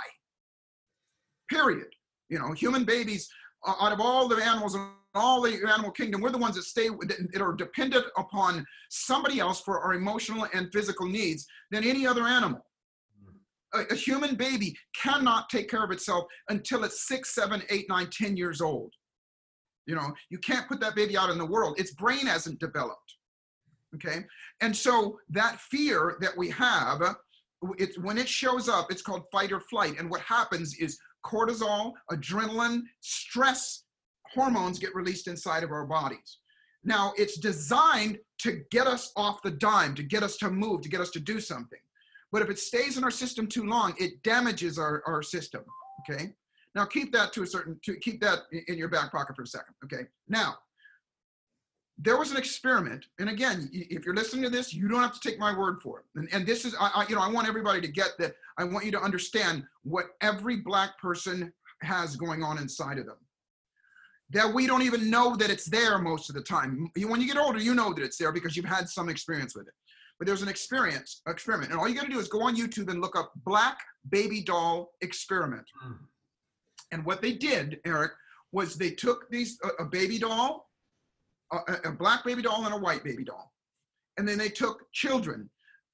[1.50, 1.88] Period.
[2.28, 3.30] You know, human babies,
[3.66, 4.76] out of all the animals
[5.16, 9.62] all the animal kingdom, we're the ones that stay that are dependent upon somebody else
[9.62, 12.62] for our emotional and physical needs than any other animal
[13.74, 18.08] a, a, human baby cannot take care of itself until it's six, seven, eight, nine,
[18.12, 18.94] ten years old.
[19.86, 21.80] You know, you can't put that baby out in the world.
[21.80, 23.16] Its brain hasn't developed.
[23.96, 24.26] Okay.
[24.62, 27.02] And so that fear that we have,
[27.78, 29.96] it's when it shows up, it's called fight or flight.
[29.98, 33.86] And what happens is cortisol, adrenaline, stress
[34.34, 36.38] hormones get released inside of our bodies.
[36.84, 40.90] Now, it's designed to get us off the dime, to get us to move, to
[40.90, 41.80] get us to do something.
[42.32, 45.64] But if it stays in our system too long, it damages our, our system.
[46.02, 46.34] Okay.
[46.76, 49.48] Now keep that to a certain to keep that in your back pocket for a
[49.48, 49.74] second.
[49.84, 50.04] Okay.
[50.28, 50.56] Now,
[52.02, 55.20] there was an experiment, and again, if you're listening to this, you don't have to
[55.20, 56.06] take my word for it.
[56.16, 58.36] And, and this is, I, I, you know, I want everybody to get that.
[58.58, 63.18] I want you to understand what every black person has going on inside of them.
[64.32, 66.90] That we don't even know that it's there most of the time.
[66.96, 69.68] When you get older, you know that it's there because you've had some experience with
[69.68, 69.74] it
[70.20, 72.90] but there's an experience experiment, and all you got to do is go on YouTube
[72.90, 75.66] and look up Black Baby Doll Experiment.
[75.84, 75.98] Mm.
[76.92, 78.12] And what they did, Eric,
[78.52, 80.68] was they took these a, a baby doll,
[81.54, 83.54] a, a black baby doll, and a white baby doll,
[84.18, 85.50] and then they took children,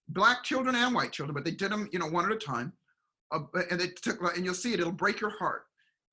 [0.09, 2.73] black children and white children, but they did them, you know, one at a time,
[3.31, 5.63] uh, and they took, and you'll see it, it'll break your heart,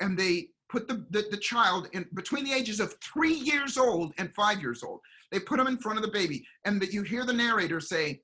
[0.00, 4.14] and they put the, the, the child in between the ages of three years old
[4.16, 5.00] and five years old.
[5.30, 8.22] They put them in front of the baby, and that you hear the narrator say,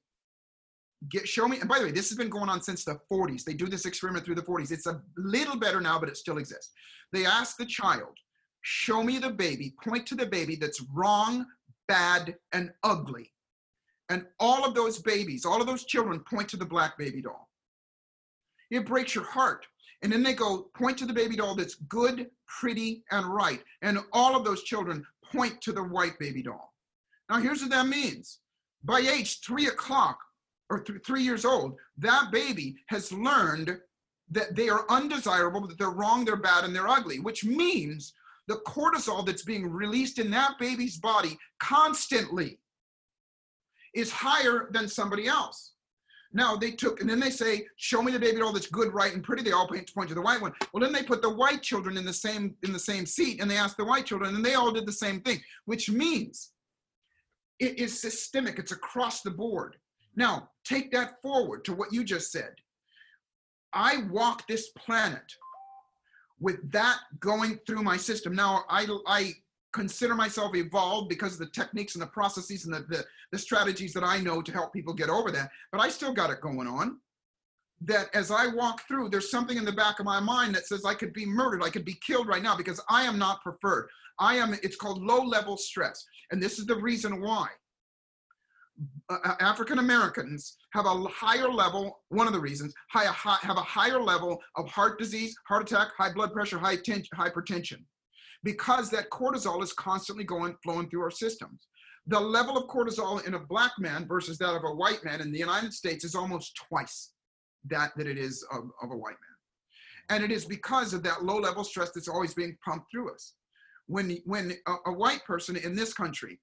[1.11, 3.44] "Get show me." And by the way, this has been going on since the 40s.
[3.44, 4.72] They do this experiment through the 40s.
[4.72, 6.72] It's a little better now, but it still exists.
[7.12, 8.16] They ask the child,
[8.62, 11.46] "Show me the baby." Point to the baby that's wrong,
[11.87, 13.30] bad, and ugly.
[14.08, 17.50] And all of those babies, all of those children point to the black baby doll.
[18.70, 19.66] It breaks your heart.
[20.02, 23.61] And then they go point to the baby doll that's good, pretty, and right.
[23.82, 26.72] And all of those children point to the white baby doll.
[27.28, 28.38] Now, here's what that means.
[28.84, 30.18] By age three o'clock
[30.70, 33.78] or th- three years old, that baby has learned
[34.30, 38.12] that they are undesirable, that they're wrong, they're bad, and they're ugly, which means
[38.46, 42.58] the cortisol that's being released in that baby's body constantly
[43.94, 45.72] is higher than somebody else.
[46.32, 49.14] Now they took, and then they say, "Show me the baby doll that's good, right,
[49.14, 50.52] and pretty." They all point, point to the white one.
[50.72, 53.50] Well, then they put the white children in the same in the same seat, and
[53.50, 56.50] they asked the white children, and they all did the same thing, which means
[57.58, 59.76] it is systemic, it's across the board.
[60.16, 62.54] Now, take that forward to what you just said.
[63.72, 65.32] I walk this planet
[66.40, 68.34] with that going through my system.
[68.34, 69.32] Now, I, I
[69.78, 73.92] consider myself evolved because of the techniques and the processes and the, the, the strategies
[73.94, 76.66] that I know to help people get over that, but I still got it going
[76.66, 76.98] on.
[77.82, 80.84] That as I walk through, there's something in the back of my mind that says
[80.84, 83.88] I could be murdered, I could be killed right now because I am not preferred.
[84.18, 86.04] I am, it's called low level stress.
[86.30, 87.46] And this is the reason why.
[89.08, 93.60] Uh, African Americans have a higher level, one of the reasons, high, high, have a
[93.76, 97.80] higher level of heart disease, heart attack, high blood pressure, high ten, hypertension,
[98.42, 101.68] because that cortisol is constantly going, flowing through our systems.
[102.07, 105.31] The level of cortisol in a black man versus that of a white man in
[105.31, 107.12] the United States is almost twice
[107.64, 110.11] that that it is of, of a white man.
[110.11, 113.35] And it is because of that low level stress that's always being pumped through us
[113.87, 116.40] when when a, a white person in this country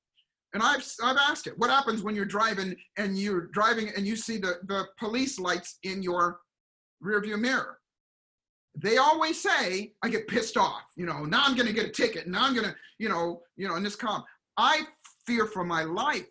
[0.56, 4.16] and I've, I've asked it, what happens when you're driving and you're driving and you
[4.16, 6.40] see the, the police lights in your
[7.04, 7.78] rearview mirror?
[8.78, 12.28] They always say, I get pissed off, you know, now I'm gonna get a ticket,
[12.28, 14.24] now I'm gonna, you know, you know, in this calm.
[14.58, 14.82] I
[15.26, 16.28] fear for my life.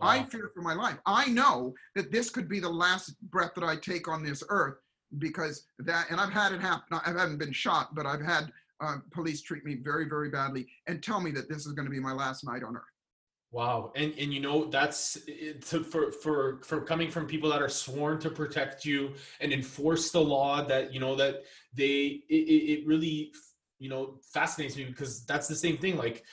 [0.00, 0.08] Wow.
[0.08, 0.98] I fear for my life.
[1.06, 4.76] I know that this could be the last breath that I take on this earth
[5.18, 7.00] because that, and I've had it happen.
[7.04, 11.02] I haven't been shot, but I've had uh, police treat me very, very badly and
[11.02, 12.82] tell me that this is going to be my last night on earth.
[13.50, 15.18] Wow, and and you know that's
[15.70, 20.10] to, for for for coming from people that are sworn to protect you and enforce
[20.10, 20.62] the law.
[20.62, 23.32] That you know that they it, it really
[23.78, 25.96] you know fascinates me because that's the same thing.
[25.96, 26.24] Like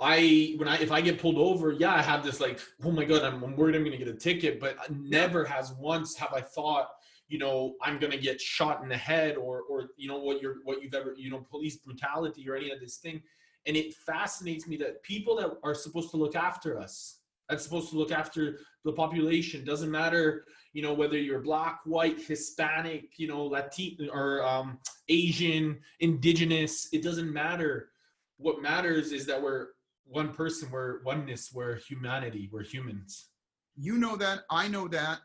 [0.00, 3.04] I when I if I get pulled over, yeah, I have this like oh my
[3.04, 6.32] god, I'm, I'm worried I'm going to get a ticket, but never has once have
[6.34, 6.88] I thought
[7.28, 10.42] you know i'm going to get shot in the head or or you know what
[10.42, 13.22] you're what you've ever you know police brutality or any of this thing
[13.66, 17.90] and it fascinates me that people that are supposed to look after us that's supposed
[17.90, 19.64] to look after the population.
[19.64, 25.78] Doesn't matter, you know, whether you're black, white, Hispanic, you know, Latin or um, Asian,
[26.00, 26.88] indigenous.
[26.92, 27.90] It doesn't matter.
[28.38, 29.68] What matters is that we're
[30.06, 33.28] one person, we're oneness, we're humanity, we're humans.
[33.76, 35.20] You know that, I know that,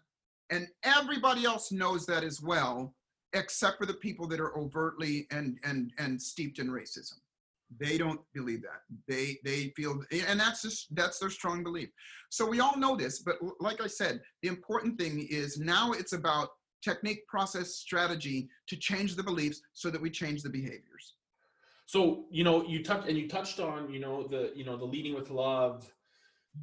[0.50, 2.96] and everybody else knows that as well,
[3.34, 7.20] except for the people that are overtly and and and steeped in racism.
[7.78, 8.82] They don't believe that.
[9.08, 11.90] They they feel, and that's just that's their strong belief.
[12.30, 16.14] So we all know this, but like I said, the important thing is now it's
[16.14, 16.50] about
[16.82, 21.16] technique, process, strategy to change the beliefs so that we change the behaviors.
[21.86, 24.86] So you know, you touched and you touched on you know the you know the
[24.86, 25.92] leading with love.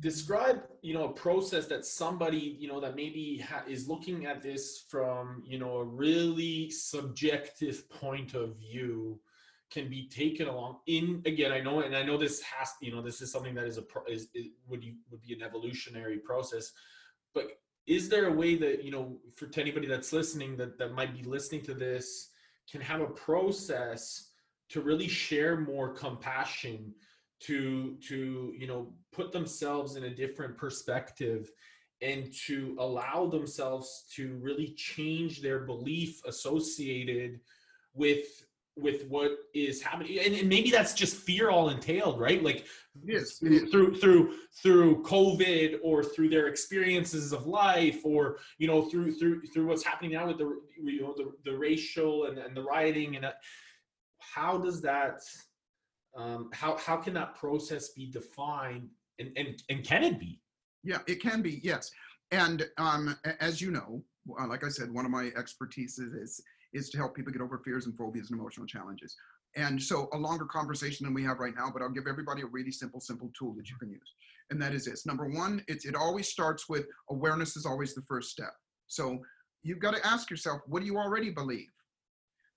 [0.00, 4.42] Describe you know a process that somebody you know that maybe ha- is looking at
[4.42, 9.20] this from you know a really subjective point of view
[9.70, 13.02] can be taken along in again i know and i know this has you know
[13.02, 16.18] this is something that is a pro, is, is would you would be an evolutionary
[16.18, 16.72] process
[17.34, 20.92] but is there a way that you know for to anybody that's listening that that
[20.92, 22.30] might be listening to this
[22.70, 24.30] can have a process
[24.68, 26.92] to really share more compassion
[27.40, 31.50] to to you know put themselves in a different perspective
[32.02, 37.40] and to allow themselves to really change their belief associated
[37.94, 38.45] with
[38.76, 40.18] with what is happening.
[40.18, 42.42] And, and, maybe that's just fear all entailed right?
[42.42, 42.66] Like
[43.04, 49.12] yes through through through covid or through their experiences of life or you know through
[49.12, 52.62] through through what's happening now with the you know the, the racial and, and the
[52.62, 53.32] rioting and uh,
[54.18, 55.20] how does that
[56.16, 60.40] um how how can that process be defined and and, and can it be?
[60.82, 61.90] Yeah it can be yes.
[62.30, 64.02] And um as you know
[64.40, 66.40] uh, like i said one of my expertise is
[66.76, 69.16] is to help people get over fears and phobias and emotional challenges.
[69.56, 72.46] And so a longer conversation than we have right now, but I'll give everybody a
[72.46, 74.14] really simple, simple tool that you can use.
[74.50, 75.06] And that is this.
[75.06, 78.52] Number one, it's, it always starts with awareness is always the first step.
[78.86, 79.18] So
[79.62, 81.70] you've got to ask yourself, what do you already believe?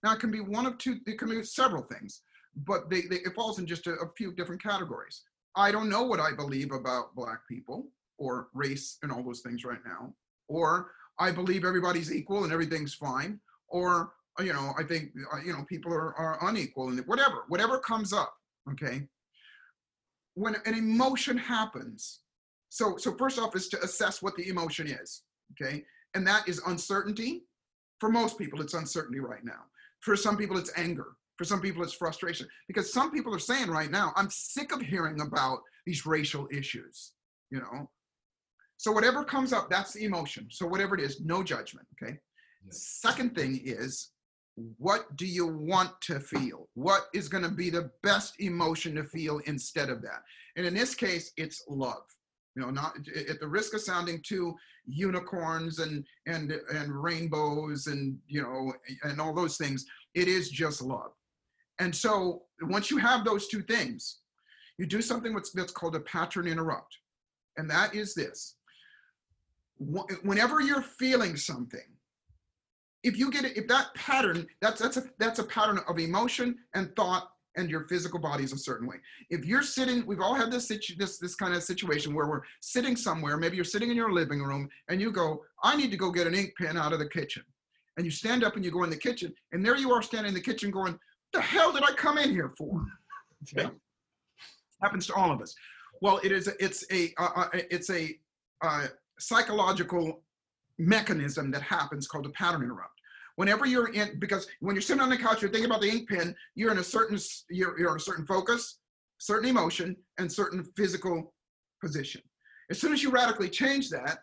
[0.03, 2.21] Now it can be one of two, it can be several things,
[2.55, 5.23] but they, they, it falls in just a, a few different categories.
[5.55, 9.63] I don't know what I believe about black people or race and all those things
[9.65, 10.13] right now.
[10.47, 13.39] Or I believe everybody's equal and everything's fine
[13.69, 17.43] or uh, you know i think uh, you know people are, are unequal and whatever
[17.47, 18.33] whatever comes up
[18.71, 19.03] okay?
[20.35, 22.21] When an emotion happens
[22.69, 25.83] so so first off is to assess what the emotion is okay?
[26.13, 27.43] And that is uncertainty.
[27.99, 29.63] For most people it's uncertainty right now.
[30.01, 31.07] For some people it's anger.
[31.37, 32.47] For some people it's frustration.
[32.67, 37.13] Because some people are saying right now i'm sick of hearing about these racial issues
[37.51, 37.89] you know?
[38.77, 40.47] So whatever comes up that's the emotion.
[40.51, 42.19] So whatever it is no judgment okay
[42.69, 44.11] Second thing is,
[44.77, 46.67] what do you want to feel?
[46.73, 50.23] What is going to be the best emotion to feel instead of that?
[50.55, 52.03] And in this case, it's love.
[52.55, 52.95] You know, not
[53.29, 54.55] at the risk of sounding too
[54.85, 59.85] unicorns and and and rainbows and you know and all those things.
[60.13, 61.11] It is just love.
[61.79, 64.17] And so once you have those two things,
[64.77, 66.97] you do something that's, that's called a pattern interrupt,
[67.55, 68.55] and that is this:
[69.77, 71.95] whenever you're feeling something
[73.03, 76.57] if you get it, if that pattern, that's that's a that's a pattern of emotion
[76.73, 78.97] and thought and your physical body is a certain way.
[79.29, 82.41] If you're sitting, we've all had this situ, this this kind of situation where we're
[82.61, 85.97] sitting somewhere, maybe you're sitting in your living room and you go, I need to
[85.97, 87.43] go get an ink pen out of the kitchen.
[87.97, 90.29] And you stand up and you go in the kitchen, and there you are standing
[90.29, 90.97] in the kitchen going,
[91.33, 92.85] the hell did I come in here for?
[93.53, 93.69] Yeah.
[94.81, 95.53] Happens to all of us.
[96.01, 98.17] Well, it is a, it's a uh, uh, it's a
[98.61, 98.87] uh,
[99.19, 100.21] psychological
[100.79, 102.93] mechanism that happens called a pattern interrupt.
[103.35, 106.09] Whenever you're in, because when you're sitting on the couch, you're thinking about the ink
[106.09, 107.17] pen, you're in a certain,
[107.49, 108.79] you're, you're in a certain focus,
[109.17, 111.33] certain emotion, and certain physical
[111.81, 112.21] position.
[112.69, 114.19] As soon as you radically change that,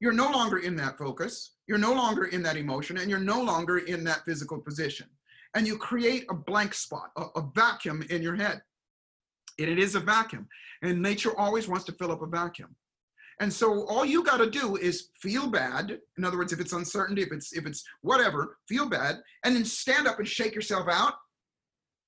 [0.00, 3.40] you're no longer in that focus, you're no longer in that emotion, and you're no
[3.40, 5.06] longer in that physical position.
[5.54, 8.62] And you create a blank spot, a, a vacuum in your head.
[9.58, 10.48] And it is a vacuum.
[10.82, 12.74] And nature always wants to fill up a vacuum.
[13.40, 15.98] And so all you got to do is feel bad.
[16.18, 19.64] In other words, if it's uncertainty, if it's if it's whatever, feel bad, and then
[19.64, 21.14] stand up and shake yourself out.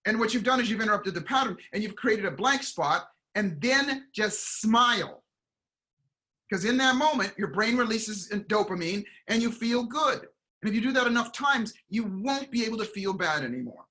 [0.07, 3.07] And what you've done is you've interrupted the pattern and you've created a blank spot,
[3.35, 5.23] and then just smile.
[6.49, 10.27] Because in that moment, your brain releases dopamine and you feel good.
[10.63, 13.87] And if you do that enough times, you won't be able to feel bad anymore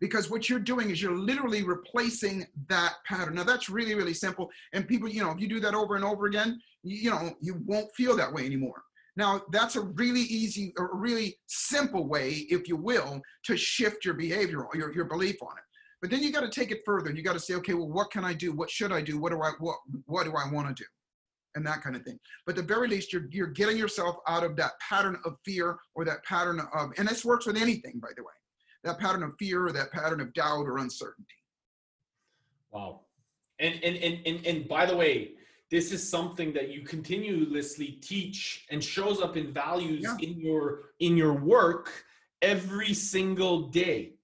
[0.00, 3.34] because what you're doing is you're literally replacing that pattern.
[3.34, 4.50] Now that's really, really simple.
[4.72, 7.62] And people, you know, if you do that over and over again, you, know, you
[7.66, 8.82] won't feel that way anymore.
[9.16, 14.14] Now that's a really easy, a really simple way, if you will, to shift your
[14.14, 15.64] behavior, or your, your belief on it.
[16.00, 17.10] But then you got to take it further.
[17.10, 18.52] You got to say, okay, well, what can I do?
[18.52, 19.18] What should I do?
[19.18, 20.86] What do I what what do I want to do?
[21.54, 22.18] and that kind of thing.
[22.46, 26.04] But the very least, you're you're getting yourself out of that pattern of fear or
[26.04, 28.32] that pattern of, and this works with anything, by the way,
[28.84, 31.34] that pattern of fear or that pattern of doubt or uncertainty.
[32.70, 33.00] Wow.
[33.58, 35.32] And and and and, and by the way,
[35.70, 40.16] this is something that you continuously teach and shows up in values Yeah.
[40.20, 42.04] in your in your work
[42.42, 44.14] every single day.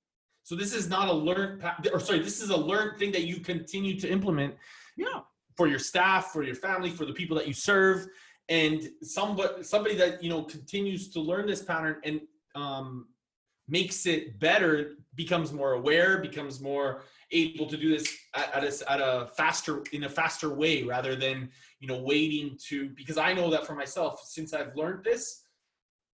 [0.45, 3.41] So this is not a learned or sorry, this is a learned thing that you
[3.41, 4.55] continue to implement
[4.97, 5.21] Yeah.
[5.57, 8.07] for your staff, for your family, for the people that you serve,
[8.49, 12.21] and somebody somebody that you know continues to learn this pattern and
[12.55, 13.09] um,
[13.69, 18.93] makes it better, becomes more aware, becomes more able to do this at, at, a,
[18.93, 21.51] at a faster in a faster way rather than
[21.81, 25.43] you know waiting to because I know that for myself since I've learned this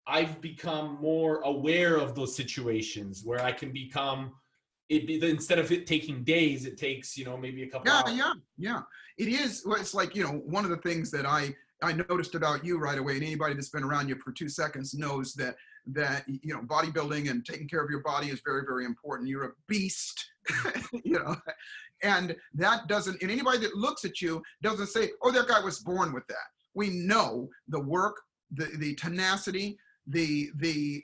[0.06, 4.32] I've become more aware of those situations where I can become
[4.88, 8.02] it be instead of it taking days it takes you know maybe a couple Yeah,
[8.04, 8.14] hours.
[8.16, 8.80] yeah, yeah.
[9.16, 9.62] It is.
[9.64, 12.78] Well, it's like you know, one of the things that I I noticed about you
[12.78, 15.56] right away, and anybody that's been around you for two seconds knows that
[15.86, 19.28] that you know, bodybuilding and taking care of your body is very, very important.
[19.28, 20.24] You're a beast,
[21.04, 21.36] you know,
[22.02, 23.20] and that doesn't.
[23.22, 26.36] And anybody that looks at you doesn't say, "Oh, that guy was born with that."
[26.74, 28.16] We know the work,
[28.52, 31.02] the the tenacity, the the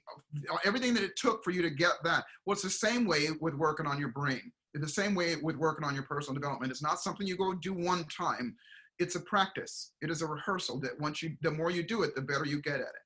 [0.65, 2.25] everything that it took for you to get that.
[2.45, 4.53] Well, it's the same way with working on your brain.
[4.75, 6.73] It's the same way with working on your personal development.
[6.73, 8.57] It's not something you go do one time.
[8.99, 9.93] It's a practice.
[10.01, 12.63] It is a rehearsal that once you, the more you do it, the better you
[12.63, 13.03] get at it.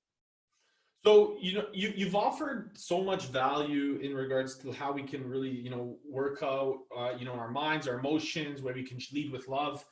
[1.07, 5.25] So you know you you've offered so much value in regards to how we can
[5.25, 8.99] really you know work out uh, you know our minds, our emotions, where we can
[9.13, 9.85] lead with love.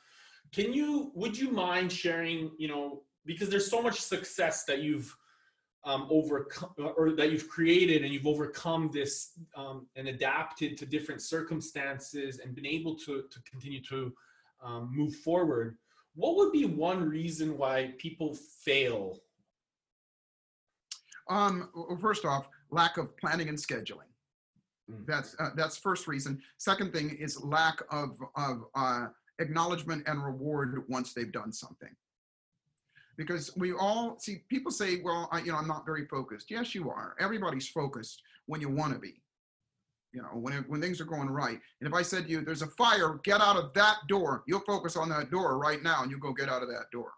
[0.51, 5.15] Can you would you mind sharing you know because there's so much success that you've
[5.85, 11.21] um, overcome or that you've created and you've overcome this um, and adapted to different
[11.21, 14.13] circumstances and been able to to continue to
[14.61, 15.77] um, move forward.
[16.13, 18.35] What would be one reason why people
[18.65, 19.21] fail
[21.29, 21.69] Um,
[22.01, 24.11] first off, lack of planning and scheduling.
[24.91, 25.05] Mm.
[25.07, 26.41] That's uh, that's first reason.
[26.57, 29.07] Second thing is lack of of uh,
[29.39, 31.89] acknowledgement and reward once they've done something.
[33.17, 36.75] Because we all see people say, "Well, I, you know, I'm not very focused." Yes,
[36.75, 37.15] you are.
[37.19, 39.21] Everybody's focused when you want to be.
[40.13, 41.59] You know, when when things are going right.
[41.79, 44.59] And if I said to you, "There's a fire, get out of that door," you'll
[44.61, 47.11] focus on that door right now, and you go get out of that door.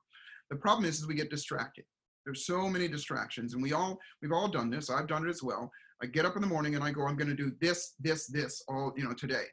[0.50, 1.84] The problem is, is we get distracted.
[2.28, 4.90] There's so many distractions, and we all we've all done this.
[4.90, 5.72] I've done it as well.
[6.04, 8.28] I get up in the morning and I go, I'm going to do this, this,
[8.28, 9.46] this all you know today.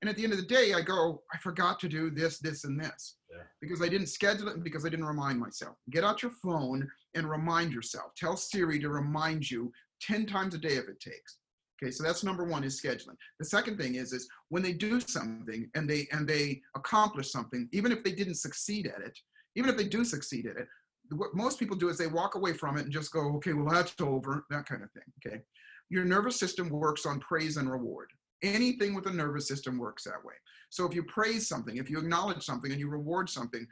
[0.00, 2.64] And at the end of the day, I go, I forgot to do this, this,
[2.64, 3.42] and this Yeah.
[3.60, 5.76] because I didn't schedule it and because I didn't remind myself.
[5.90, 8.12] Get out your phone and remind yourself.
[8.16, 9.70] Tell Siri to remind you
[10.00, 11.36] 10 times a day if it takes.
[11.80, 13.16] Okay, so that's number one is scheduling.
[13.38, 17.68] The second thing is is when they do something and they and they accomplish something,
[17.72, 19.16] even if they didn't succeed at it,
[19.54, 20.66] even if they do succeed at it,
[21.10, 23.72] what most people do is they walk away from it and just go, okay, well
[23.72, 25.02] that's over, that kind of thing.
[25.24, 25.42] Okay,
[25.88, 28.10] your nervous system works on praise and reward.
[28.42, 30.34] Anything with a nervous system works that way.
[30.70, 33.66] So if you praise something, if you acknowledge something, and you reward something,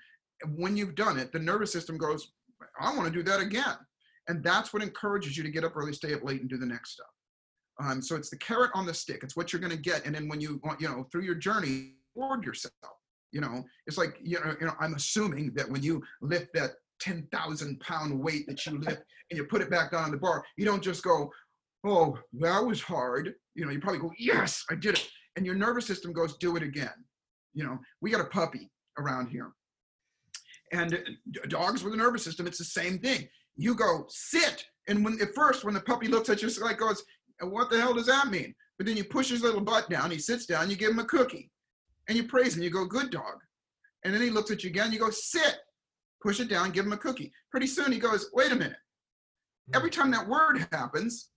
[0.57, 2.33] when you've done it, the nervous system goes,
[2.79, 3.77] I want to do that again,
[4.29, 6.67] and that's what encourages you to get up early, stay up late, and do the
[6.67, 7.07] next stuff.
[7.83, 9.23] Um, so it's the carrot on the stick.
[9.23, 11.35] It's what you're going to get, and then when you want, you know, through your
[11.35, 12.75] journey, reward yourself.
[13.33, 14.75] You know, it's like you know, you know.
[14.81, 19.45] I'm assuming that when you lift that 10,000 pound weight that you lift and you
[19.45, 21.31] put it back down on the bar, you don't just go,
[21.85, 23.35] oh, that was hard.
[23.55, 25.09] You know, you probably go, yes, I did it.
[25.37, 26.93] And your nervous system goes, do it again.
[27.55, 29.53] You know, we got a puppy around here.
[30.73, 30.99] And
[31.49, 33.29] dogs with a nervous system, it's the same thing.
[33.57, 34.65] You go, sit.
[34.89, 37.03] And when at first, when the puppy looks at you, like goes,
[37.43, 38.55] what the hell does that mean?
[38.79, 41.05] But then you push his little butt down, he sits down, you give him a
[41.05, 41.51] cookie.
[42.09, 43.37] And you praise him, you go, good dog.
[44.05, 45.59] And then he looks at you again, you go, sit
[46.23, 47.33] push it down, give him a cookie.
[47.51, 48.77] Pretty soon he goes, wait a minute.
[49.71, 49.77] Hmm.
[49.77, 51.31] Every time that word happens,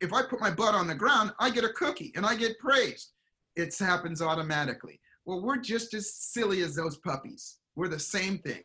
[0.00, 2.58] if I put my butt on the ground, I get a cookie and I get
[2.58, 3.12] praised.
[3.56, 5.00] It happens automatically.
[5.24, 7.58] Well, we're just as silly as those puppies.
[7.76, 8.62] We're the same thing.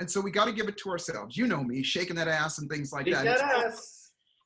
[0.00, 1.36] And so we got to give it to ourselves.
[1.36, 3.24] You know me, shaking that ass and things like that.
[3.32, 3.62] It's all-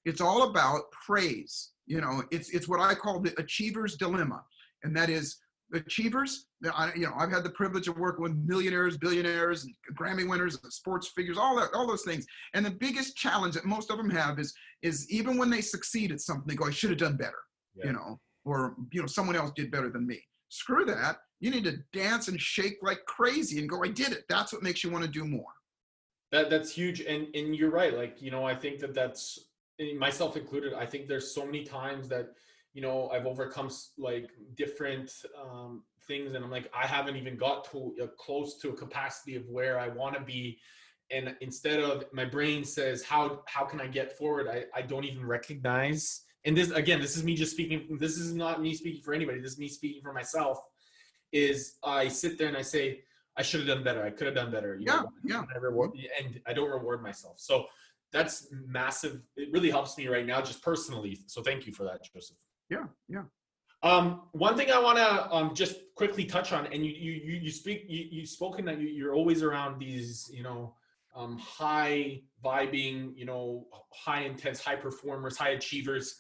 [0.04, 1.70] it's all about praise.
[1.86, 4.42] You know, it's it's what I call the achiever's dilemma,
[4.82, 5.36] and that is
[5.74, 6.46] achievers.
[6.72, 10.58] I, you know, I've had the privilege of working with millionaires, billionaires, and Grammy winners,
[10.62, 12.26] and sports figures, all that, all those things.
[12.54, 16.12] And the biggest challenge that most of them have is is even when they succeed
[16.12, 17.42] at something, they go, "I should have done better,"
[17.74, 17.86] Yeah.
[17.86, 20.22] you know, or you know, someone else did better than me.
[20.48, 21.18] Screw that.
[21.40, 24.62] You need to dance and shake like crazy and go, "I did it." That's what
[24.62, 25.52] makes you want to do more.
[26.32, 27.94] That that's huge, and and you're right.
[27.96, 29.38] Like you know, I think that that's
[29.98, 30.72] myself included.
[30.72, 32.34] I think there's so many times that
[32.74, 35.10] you know I've overcome like different
[35.40, 39.36] um, things and i'm like i haven't even got to uh, close to a capacity
[39.36, 40.58] of where i want to be.
[41.10, 44.48] And instead of my brain says how how can i get forward?
[44.48, 46.22] I, I don't even recognize.
[46.44, 49.38] And this again this is me just speaking this is not me speaking for anybody.
[49.40, 50.58] This is me speaking for myself
[51.32, 53.00] is i sit there and i say
[53.36, 54.02] i should have done better.
[54.04, 55.42] I could have done better you yeah know, yeah.
[55.54, 57.36] I, reward, and I don't reward myself.
[57.38, 57.66] So
[58.12, 61.18] that's massive it really helps me right now just personally.
[61.26, 63.22] So thank you for that joseph yeah yeah
[63.82, 67.50] um, one thing I want to um, just quickly touch on, and you you you
[67.50, 70.74] speak you you spoken that you, you're always around these you know
[71.14, 76.16] um, high vibing, you know, high intense, high performers, high achievers.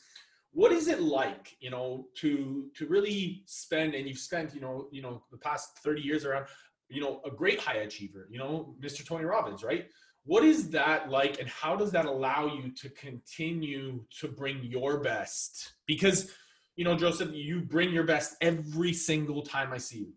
[0.52, 4.88] What is it like, you know, to to really spend and you've spent, you know,
[4.92, 6.46] you know, the past 30 years around,
[6.88, 9.04] you know, a great high achiever, you know, Mr.
[9.04, 9.86] Tony Robbins, right?
[10.24, 15.00] What is that like and how does that allow you to continue to bring your
[15.00, 15.74] best?
[15.86, 16.30] Because,
[16.76, 20.12] you know, Joseph, you bring your best every single time I see you.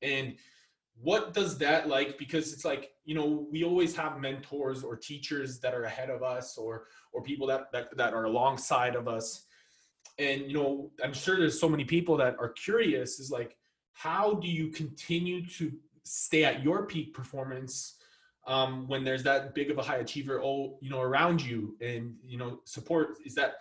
[0.00, 0.36] And
[1.00, 5.60] what does that like because it's like you know we always have mentors or teachers
[5.60, 9.44] that are ahead of us or or people that that, that are alongside of us
[10.18, 13.56] and you know i'm sure there's so many people that are curious is like
[13.92, 17.97] how do you continue to stay at your peak performance
[18.48, 22.16] um, when there's that big of a high achiever oh you know around you and
[22.26, 23.54] you know support is that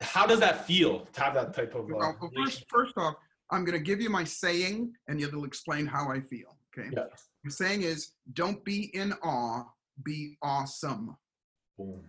[0.00, 3.16] how does that feel to have that type of uh, well, first, first off
[3.50, 6.56] I'm going to give you my saying and you'll explain how I feel.
[6.76, 6.88] Okay.
[6.92, 7.04] Yeah.
[7.44, 9.64] The saying is don't be in awe,
[10.02, 11.16] be awesome.
[11.78, 12.02] Boom.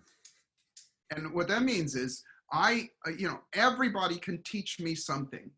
[1.15, 5.49] And what that means is I, uh, you know, everybody can teach me something.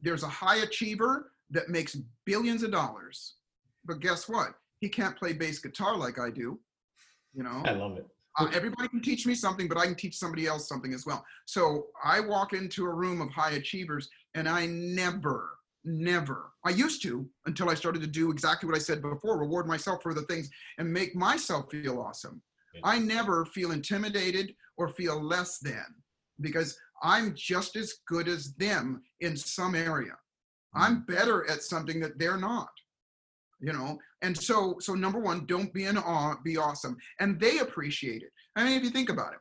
[0.00, 3.34] There's a high achiever that makes billions of dollars,
[3.84, 4.54] but guess what?
[4.84, 6.60] He can't play bass guitar like I do.
[7.32, 8.06] You know, I love it.
[8.38, 11.24] Uh, everybody can teach me something, but I can teach somebody else something as well.
[11.46, 15.56] So I walk into a room of high achievers and I never,
[15.86, 19.66] never, I used to until I started to do exactly what I said before reward
[19.66, 22.42] myself for the things and make myself feel awesome.
[22.82, 25.86] I never feel intimidated or feel less than
[26.42, 30.18] because I'm just as good as them in some area.
[30.74, 31.14] I'm mm-hmm.
[31.14, 32.68] better at something that they're not
[33.64, 33.98] you know?
[34.22, 36.96] And so so number one don't be in awe be awesome.
[37.20, 38.30] And they appreciate it.
[38.56, 39.40] I mean if you think about it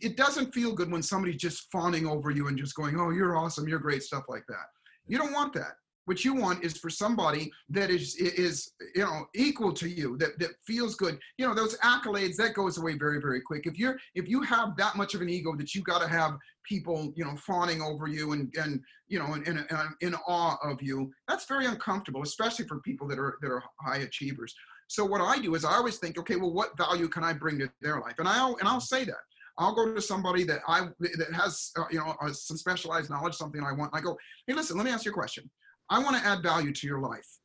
[0.00, 3.36] it doesn't feel good when somebody's just fawning over you and just going oh you're
[3.36, 4.66] awesome you're great stuff like that.
[5.06, 5.74] You don't want that
[6.06, 10.38] what you want is for somebody that is is you know equal to you that
[10.38, 13.96] that feels good you know those accolades that goes away very very quick if you're
[14.14, 17.24] if you have that much of an ego that you got to have people you
[17.24, 19.66] know fawning over you and and you know in, in,
[20.00, 23.98] in awe of you that's very uncomfortable especially for people that are that are high
[23.98, 24.54] achievers
[24.88, 27.58] so what i do is i always think okay well what value can i bring
[27.58, 29.14] to their life and i'll and i'll say that
[29.56, 33.36] I'll go to somebody that I that has uh, you know uh, some specialized knowledge,
[33.36, 33.92] something I want.
[33.94, 35.48] I go, hey, listen, let me ask you a question.
[35.90, 37.38] I want to add value to your life.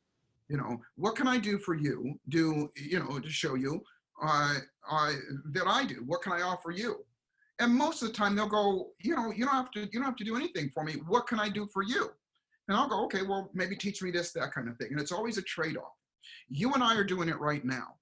[0.48, 2.18] You know, what can I do for you?
[2.28, 3.82] Do you know to show you
[4.22, 4.54] uh,
[4.90, 5.12] uh,
[5.52, 6.02] that I do?
[6.06, 7.04] What can I offer you?
[7.60, 10.04] And most of the time they'll go, you know, you don't have to, you don't
[10.04, 10.94] have to do anything for me.
[11.06, 12.10] What can I do for you?
[12.66, 14.88] And I'll go, okay, well, maybe teach me this, that kind of thing.
[14.92, 15.92] And it's always a trade-off.
[16.48, 17.94] You and I are doing it right now.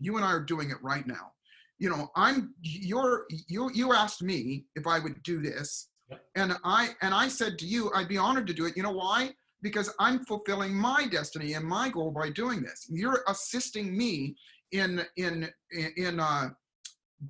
[0.00, 1.32] You and I are doing it right now.
[1.78, 5.90] You know, I'm you're you you asked me if I would do this.
[6.34, 8.76] And I and I said to you, I'd be honored to do it.
[8.76, 9.34] You know why?
[9.66, 12.86] Because I'm fulfilling my destiny and my goal by doing this.
[12.88, 14.36] You're assisting me
[14.70, 15.48] in in
[15.96, 16.50] in uh,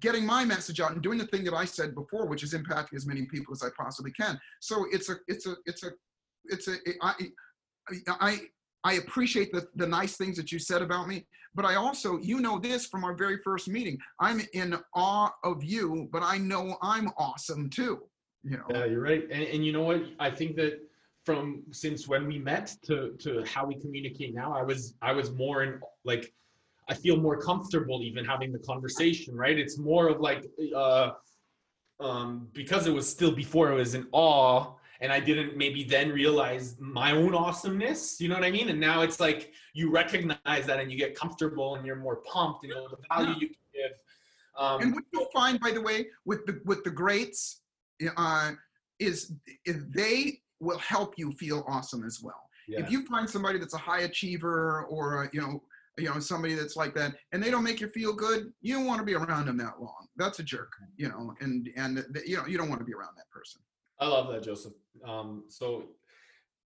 [0.01, 2.97] getting my message out and doing the thing that I said before, which is impacting
[3.01, 4.39] as many people as I possibly can.
[4.61, 5.91] So it's a it's a it's a
[6.45, 7.15] it's a I
[8.09, 8.41] I
[8.85, 12.41] I appreciate the, the nice things that you said about me, but I also, you
[12.41, 13.99] know this from our very first meeting.
[14.21, 18.03] I'm in awe of you, but I know I'm awesome too.
[18.45, 18.67] You know.
[18.71, 19.25] Yeah, you're right.
[19.33, 20.03] And, and you know what?
[20.21, 20.79] I think that
[21.27, 25.33] from since when we met to to how we communicate now i was i was
[25.33, 26.33] more in like
[26.89, 29.59] i feel more comfortable even having the conversation right?
[29.59, 31.11] It's more of like uh
[31.99, 36.11] um because it was still before i was in awe and i didn't maybe then
[36.11, 38.69] realize my own awesomeness you know what i mean?
[38.69, 42.63] And now it's like you recognize that and you get comfortable and you're more pumped
[42.63, 43.95] you know the value you can give.
[44.63, 47.63] Um, and what you find by the way with the with the greats
[48.17, 48.53] uh
[48.99, 49.33] is,
[49.67, 52.49] is they will help you feel awesome as well.
[52.69, 52.81] Yeah.
[52.81, 55.63] If you find somebody that's a high achiever or you know
[55.99, 58.85] you know somebody that's like that and they don't make you feel good you don't
[58.85, 60.09] want to be around them that long.
[60.17, 63.17] That's a jerk you know and and you know you don't want to be around
[63.17, 63.61] that person.
[64.01, 64.75] I love that joseph.
[65.05, 65.85] Um, so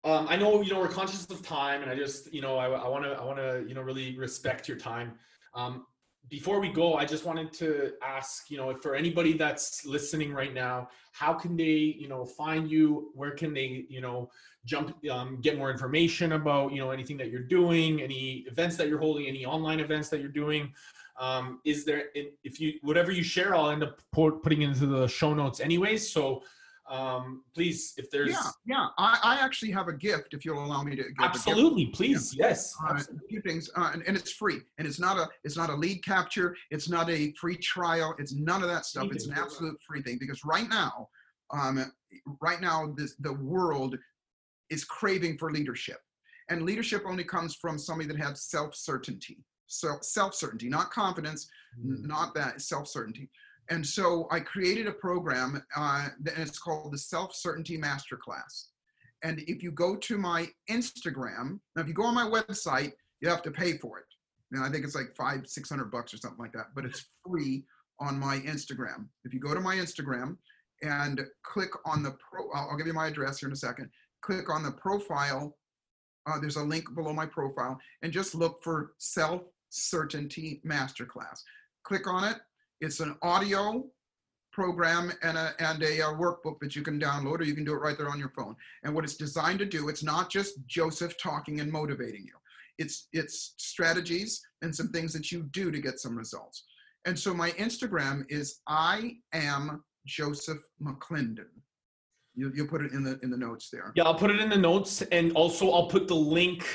[0.04, 2.68] um, i know you know we're conscious of time and i just you know i
[2.68, 5.14] want to i want to you know really respect your time.
[5.56, 5.86] Um,
[6.30, 10.54] before we go, I just wanted to ask, you know, for anybody that's listening right
[10.54, 13.12] now, how can they, you know, find you?
[13.14, 14.30] Where can they, you know,
[14.66, 18.88] jump, um, get more information about, you know, anything that you're doing, any events that
[18.88, 20.74] you're holding, any online events that you're doing?
[21.20, 22.06] Um, is there,
[22.44, 26.12] if you, whatever you share, I'll end up putting into the show notes anyways.
[26.12, 26.44] So
[26.88, 30.34] um, please, if there's yeah, yeah, I, I actually have a gift.
[30.34, 32.50] If you'll allow me to absolutely, please, yeah.
[32.50, 35.58] yes, uh, a few things, uh, and, and, it's free, and it's not a it's
[35.58, 39.08] not a lead capture, it's not a free trial, it's none of that stuff.
[39.12, 41.10] It's an absolute free thing because right now,
[41.52, 41.92] um,
[42.40, 43.98] right now, this, the world
[44.70, 45.98] is craving for leadership,
[46.50, 49.44] and leadership only comes from somebody that has self certainty.
[49.66, 51.50] So self certainty, not confidence,
[51.84, 52.06] mm.
[52.06, 53.32] not that self certainty.
[53.70, 58.66] And so I created a program, uh, and it's called the Self Certainty Masterclass.
[59.24, 62.92] And if you go to my Instagram, now if you go on my website,
[63.22, 64.06] you have to pay for it.
[64.52, 67.06] And I think it's like five, six hundred bucks or something like that, but it's
[67.26, 67.66] free
[68.00, 69.08] on my Instagram.
[69.24, 70.38] If you go to my Instagram
[70.84, 73.90] and click on the pro, I'll give you my address here in a second.
[74.22, 75.58] Click on the profile.
[76.28, 81.42] Uh, there's a link below my profile, and just look for Self Certainty Masterclass.
[81.84, 82.38] Click on it,
[82.82, 83.86] it's an audio
[84.52, 87.74] program and a, and a, a, workbook that you can download or you can do
[87.74, 88.56] it right there on your phone.
[88.84, 92.34] And what it's designed to do, it's not just Joseph talking and motivating you.
[92.78, 96.64] It's, it's strategies and some things that you do to get some results.
[97.06, 101.48] And so my Instagram is I am Joseph McClendon.
[102.36, 103.94] You, you'll put it in the in the notes there.
[103.96, 106.68] Yeah, I'll put it in the notes, and also I'll put the link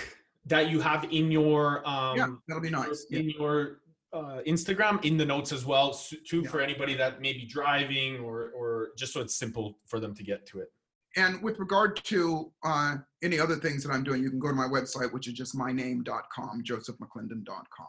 [0.47, 3.05] that you have in your um, yeah, that'll be nice.
[3.11, 3.37] In yeah.
[3.39, 3.81] your
[4.13, 5.93] uh, Instagram in the notes as well,
[6.27, 6.51] too, yeah.
[6.51, 10.23] for anybody that may be driving or or just so it's simple for them to
[10.23, 10.69] get to it.
[11.17, 14.55] And with regard to uh, any other things that I'm doing, you can go to
[14.55, 17.87] my website, which is just myname.com, josephmcclendon.com,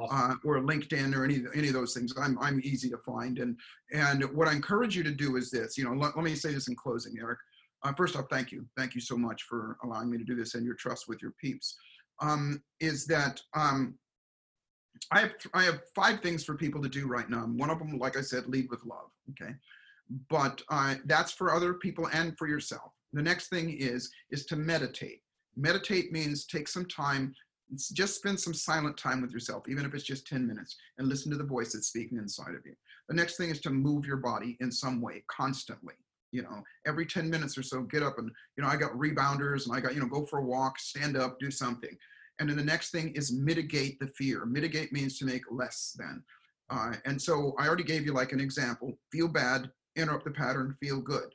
[0.00, 0.30] awesome.
[0.30, 2.12] uh, or LinkedIn or any any of those things.
[2.20, 3.38] I'm I'm easy to find.
[3.38, 3.56] And
[3.92, 5.78] and what I encourage you to do is this.
[5.78, 7.38] You know, let, let me say this in closing, Eric.
[7.84, 10.54] Uh, first off, thank you, thank you so much for allowing me to do this
[10.54, 11.76] and your trust with your peeps.
[12.20, 13.98] Um, is that um,
[15.10, 17.40] I have I have five things for people to do right now.
[17.40, 19.10] One of them, like I said, lead with love.
[19.30, 19.54] Okay,
[20.28, 22.92] but uh, that's for other people and for yourself.
[23.12, 25.20] The next thing is is to meditate.
[25.56, 27.34] Meditate means take some time,
[27.92, 31.30] just spend some silent time with yourself, even if it's just 10 minutes, and listen
[31.30, 32.74] to the voice that's speaking inside of you.
[33.08, 35.94] The next thing is to move your body in some way constantly.
[36.32, 39.66] You know, every 10 minutes or so, get up and, you know, I got rebounders
[39.66, 41.96] and I got, you know, go for a walk, stand up, do something.
[42.38, 44.44] And then the next thing is mitigate the fear.
[44.44, 46.22] Mitigate means to make less than.
[46.70, 48.98] Uh, and so I already gave you like an example.
[49.12, 51.34] Feel bad, interrupt the pattern, feel good.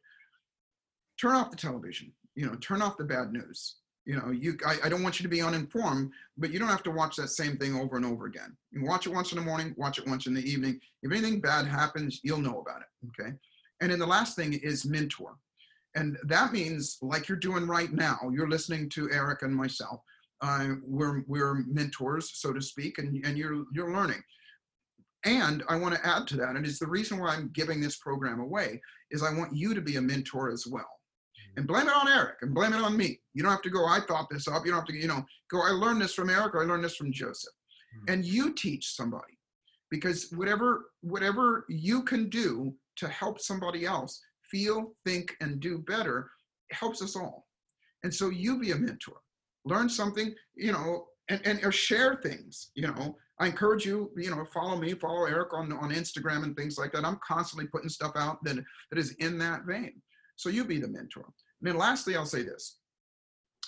[1.20, 2.12] Turn off the television.
[2.36, 3.76] You know, turn off the bad news.
[4.06, 6.84] You know, you I, I don't want you to be uninformed, but you don't have
[6.84, 8.56] to watch that same thing over and over again.
[8.72, 10.80] You watch it once in the morning, watch it once in the evening.
[11.04, 13.22] If anything bad happens, you'll know about it.
[13.22, 13.34] Okay.
[13.82, 15.36] And then the last thing is mentor.
[15.96, 20.02] And that means, like you're doing right now, you're listening to Eric and myself
[20.42, 24.22] uh, we're we're mentors, so to speak, and and you're you're learning.
[25.26, 27.98] And I want to add to that, and it's the reason why I'm giving this
[27.98, 28.82] program away
[29.12, 30.90] is I want you to be a mentor as well.
[31.58, 33.20] And blame it on Eric and blame it on me.
[33.34, 34.66] You don't have to go, I thought this up.
[34.66, 36.84] You don't have to, you know, go, I learned this from Eric or I learned
[36.84, 37.54] this from Joseph.
[37.98, 38.14] Mm-hmm.
[38.14, 39.38] And you teach somebody
[39.90, 46.30] because whatever whatever you can do to help somebody else feel, think, and do better
[46.72, 47.48] helps us all.
[48.04, 49.18] And so you be a mentor
[49.66, 53.16] learn something, you know, and, and or share things, you know.
[53.42, 56.92] I encourage you, you know, follow me, follow Eric on, on Instagram and things like
[56.92, 57.06] that.
[57.06, 58.58] I'm constantly putting stuff out that,
[58.92, 60.02] that is in that vein.
[60.36, 61.24] So you be the mentor.
[61.62, 62.80] And then lastly, I'll say this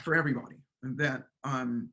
[0.03, 1.89] for everybody that, um,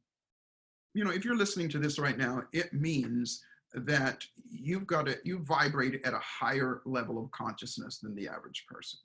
[0.95, 3.41] you know, if you're listening to this right now, it means
[3.75, 8.65] that you've got to, you vibrate at a higher level of consciousness than the average
[8.69, 8.99] person.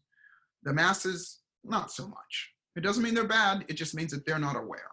[0.64, 2.54] The masses, not so much.
[2.76, 4.92] It doesn't mean they're bad, it just means that they're not aware.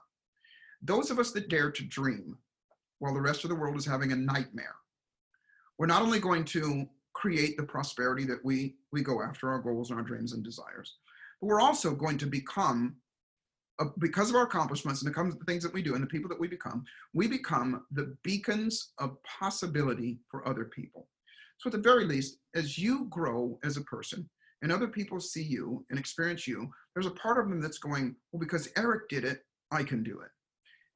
[0.82, 2.36] Those of us that dare to dream
[2.98, 4.76] while the rest of the world is having a nightmare,
[5.78, 9.90] we're not only going to create the prosperity that we, we go after, our goals
[9.90, 10.96] and our dreams and desires,
[11.40, 12.96] but we're also going to become,
[13.78, 16.38] uh, because of our accomplishments and the things that we do and the people that
[16.38, 21.08] we become, we become the beacons of possibility for other people.
[21.58, 24.28] So at the very least, as you grow as a person,
[24.62, 28.14] and other people see you and experience you, there's a part of them that's going,
[28.32, 30.30] well, because Eric did it, I can do it.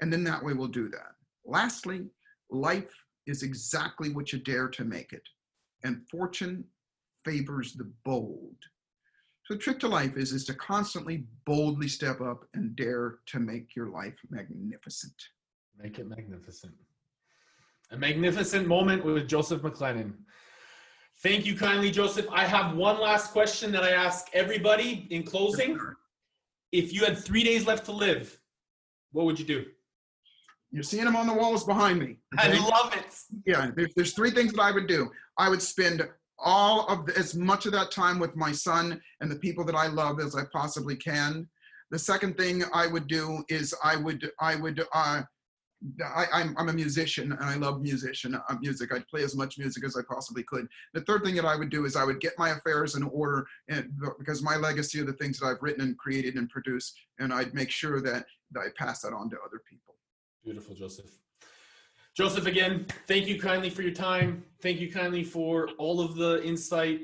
[0.01, 1.15] And then that way we'll do that.
[1.47, 2.07] Lastly,
[2.51, 2.93] life
[3.27, 5.23] is exactly what you dare to make it.
[5.83, 6.65] And fortune
[7.25, 8.57] favors the bold.
[9.45, 13.39] So the trick to life is, is to constantly boldly step up and dare to
[13.39, 15.15] make your life magnificent.
[15.79, 16.73] Make it magnificent.
[17.91, 20.15] A magnificent moment with Joseph McClendon.
[21.25, 22.27] Thank you kindly, Joseph.
[22.31, 25.81] I have one last question that I ask everybody in closing.
[26.71, 28.39] If you had three days left to live,
[29.13, 29.65] what would you do?
[30.71, 32.19] You're seeing them on the walls behind me.
[32.37, 33.17] I love it.
[33.47, 35.11] yeah, there's, there's three things that I would do.
[35.39, 36.07] I would spend
[36.39, 39.75] all of the, as much of that time with my son and the people that
[39.75, 41.49] I love as I possibly can.
[41.91, 45.23] The second thing I would do is I would I would uh,
[46.03, 48.93] I, I'm, I'm a musician and I love musician uh, music.
[48.93, 50.67] I'd play as much music as I possibly could.
[50.95, 53.47] The third thing that I would do is I would get my affairs in order
[53.69, 57.33] and because my legacy are the things that I've written and created and produced, and
[57.33, 59.95] I'd make sure that, that I pass that on to other people.
[60.43, 61.11] Beautiful, Joseph.
[62.15, 64.45] Joseph, again, thank you kindly for your time.
[64.61, 67.01] Thank you kindly for all of the insight.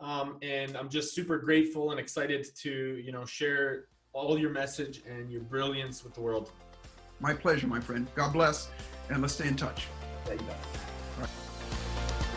[0.00, 5.02] Um, and I'm just super grateful and excited to, you know, share all your message
[5.08, 6.50] and your brilliance with the world.
[7.20, 8.06] My pleasure, my friend.
[8.14, 8.68] God bless,
[9.10, 9.86] and let's stay in touch.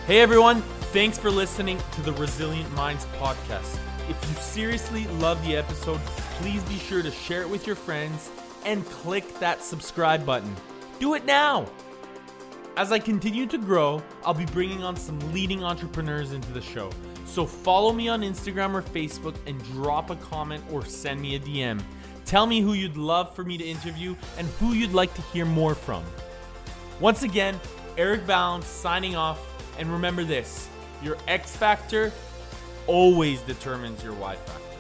[0.08, 0.62] Hey everyone,
[0.92, 3.78] thanks for listening to the Resilient Minds podcast.
[4.10, 6.00] If you seriously love the episode,
[6.40, 8.32] please be sure to share it with your friends
[8.66, 10.56] and click that subscribe button.
[11.00, 11.68] Do it now!
[12.76, 16.90] As I continue to grow, I'll be bringing on some leading entrepreneurs into the show.
[17.26, 21.40] So follow me on Instagram or Facebook and drop a comment or send me a
[21.40, 21.82] DM.
[22.32, 25.44] Tell me who you'd love for me to interview and who you'd like to hear
[25.44, 26.02] more from.
[27.02, 27.60] Once again,
[27.98, 29.38] Eric Balance signing off.
[29.78, 30.70] And remember this
[31.04, 32.10] your X factor
[32.88, 34.71] always determines your Y factor.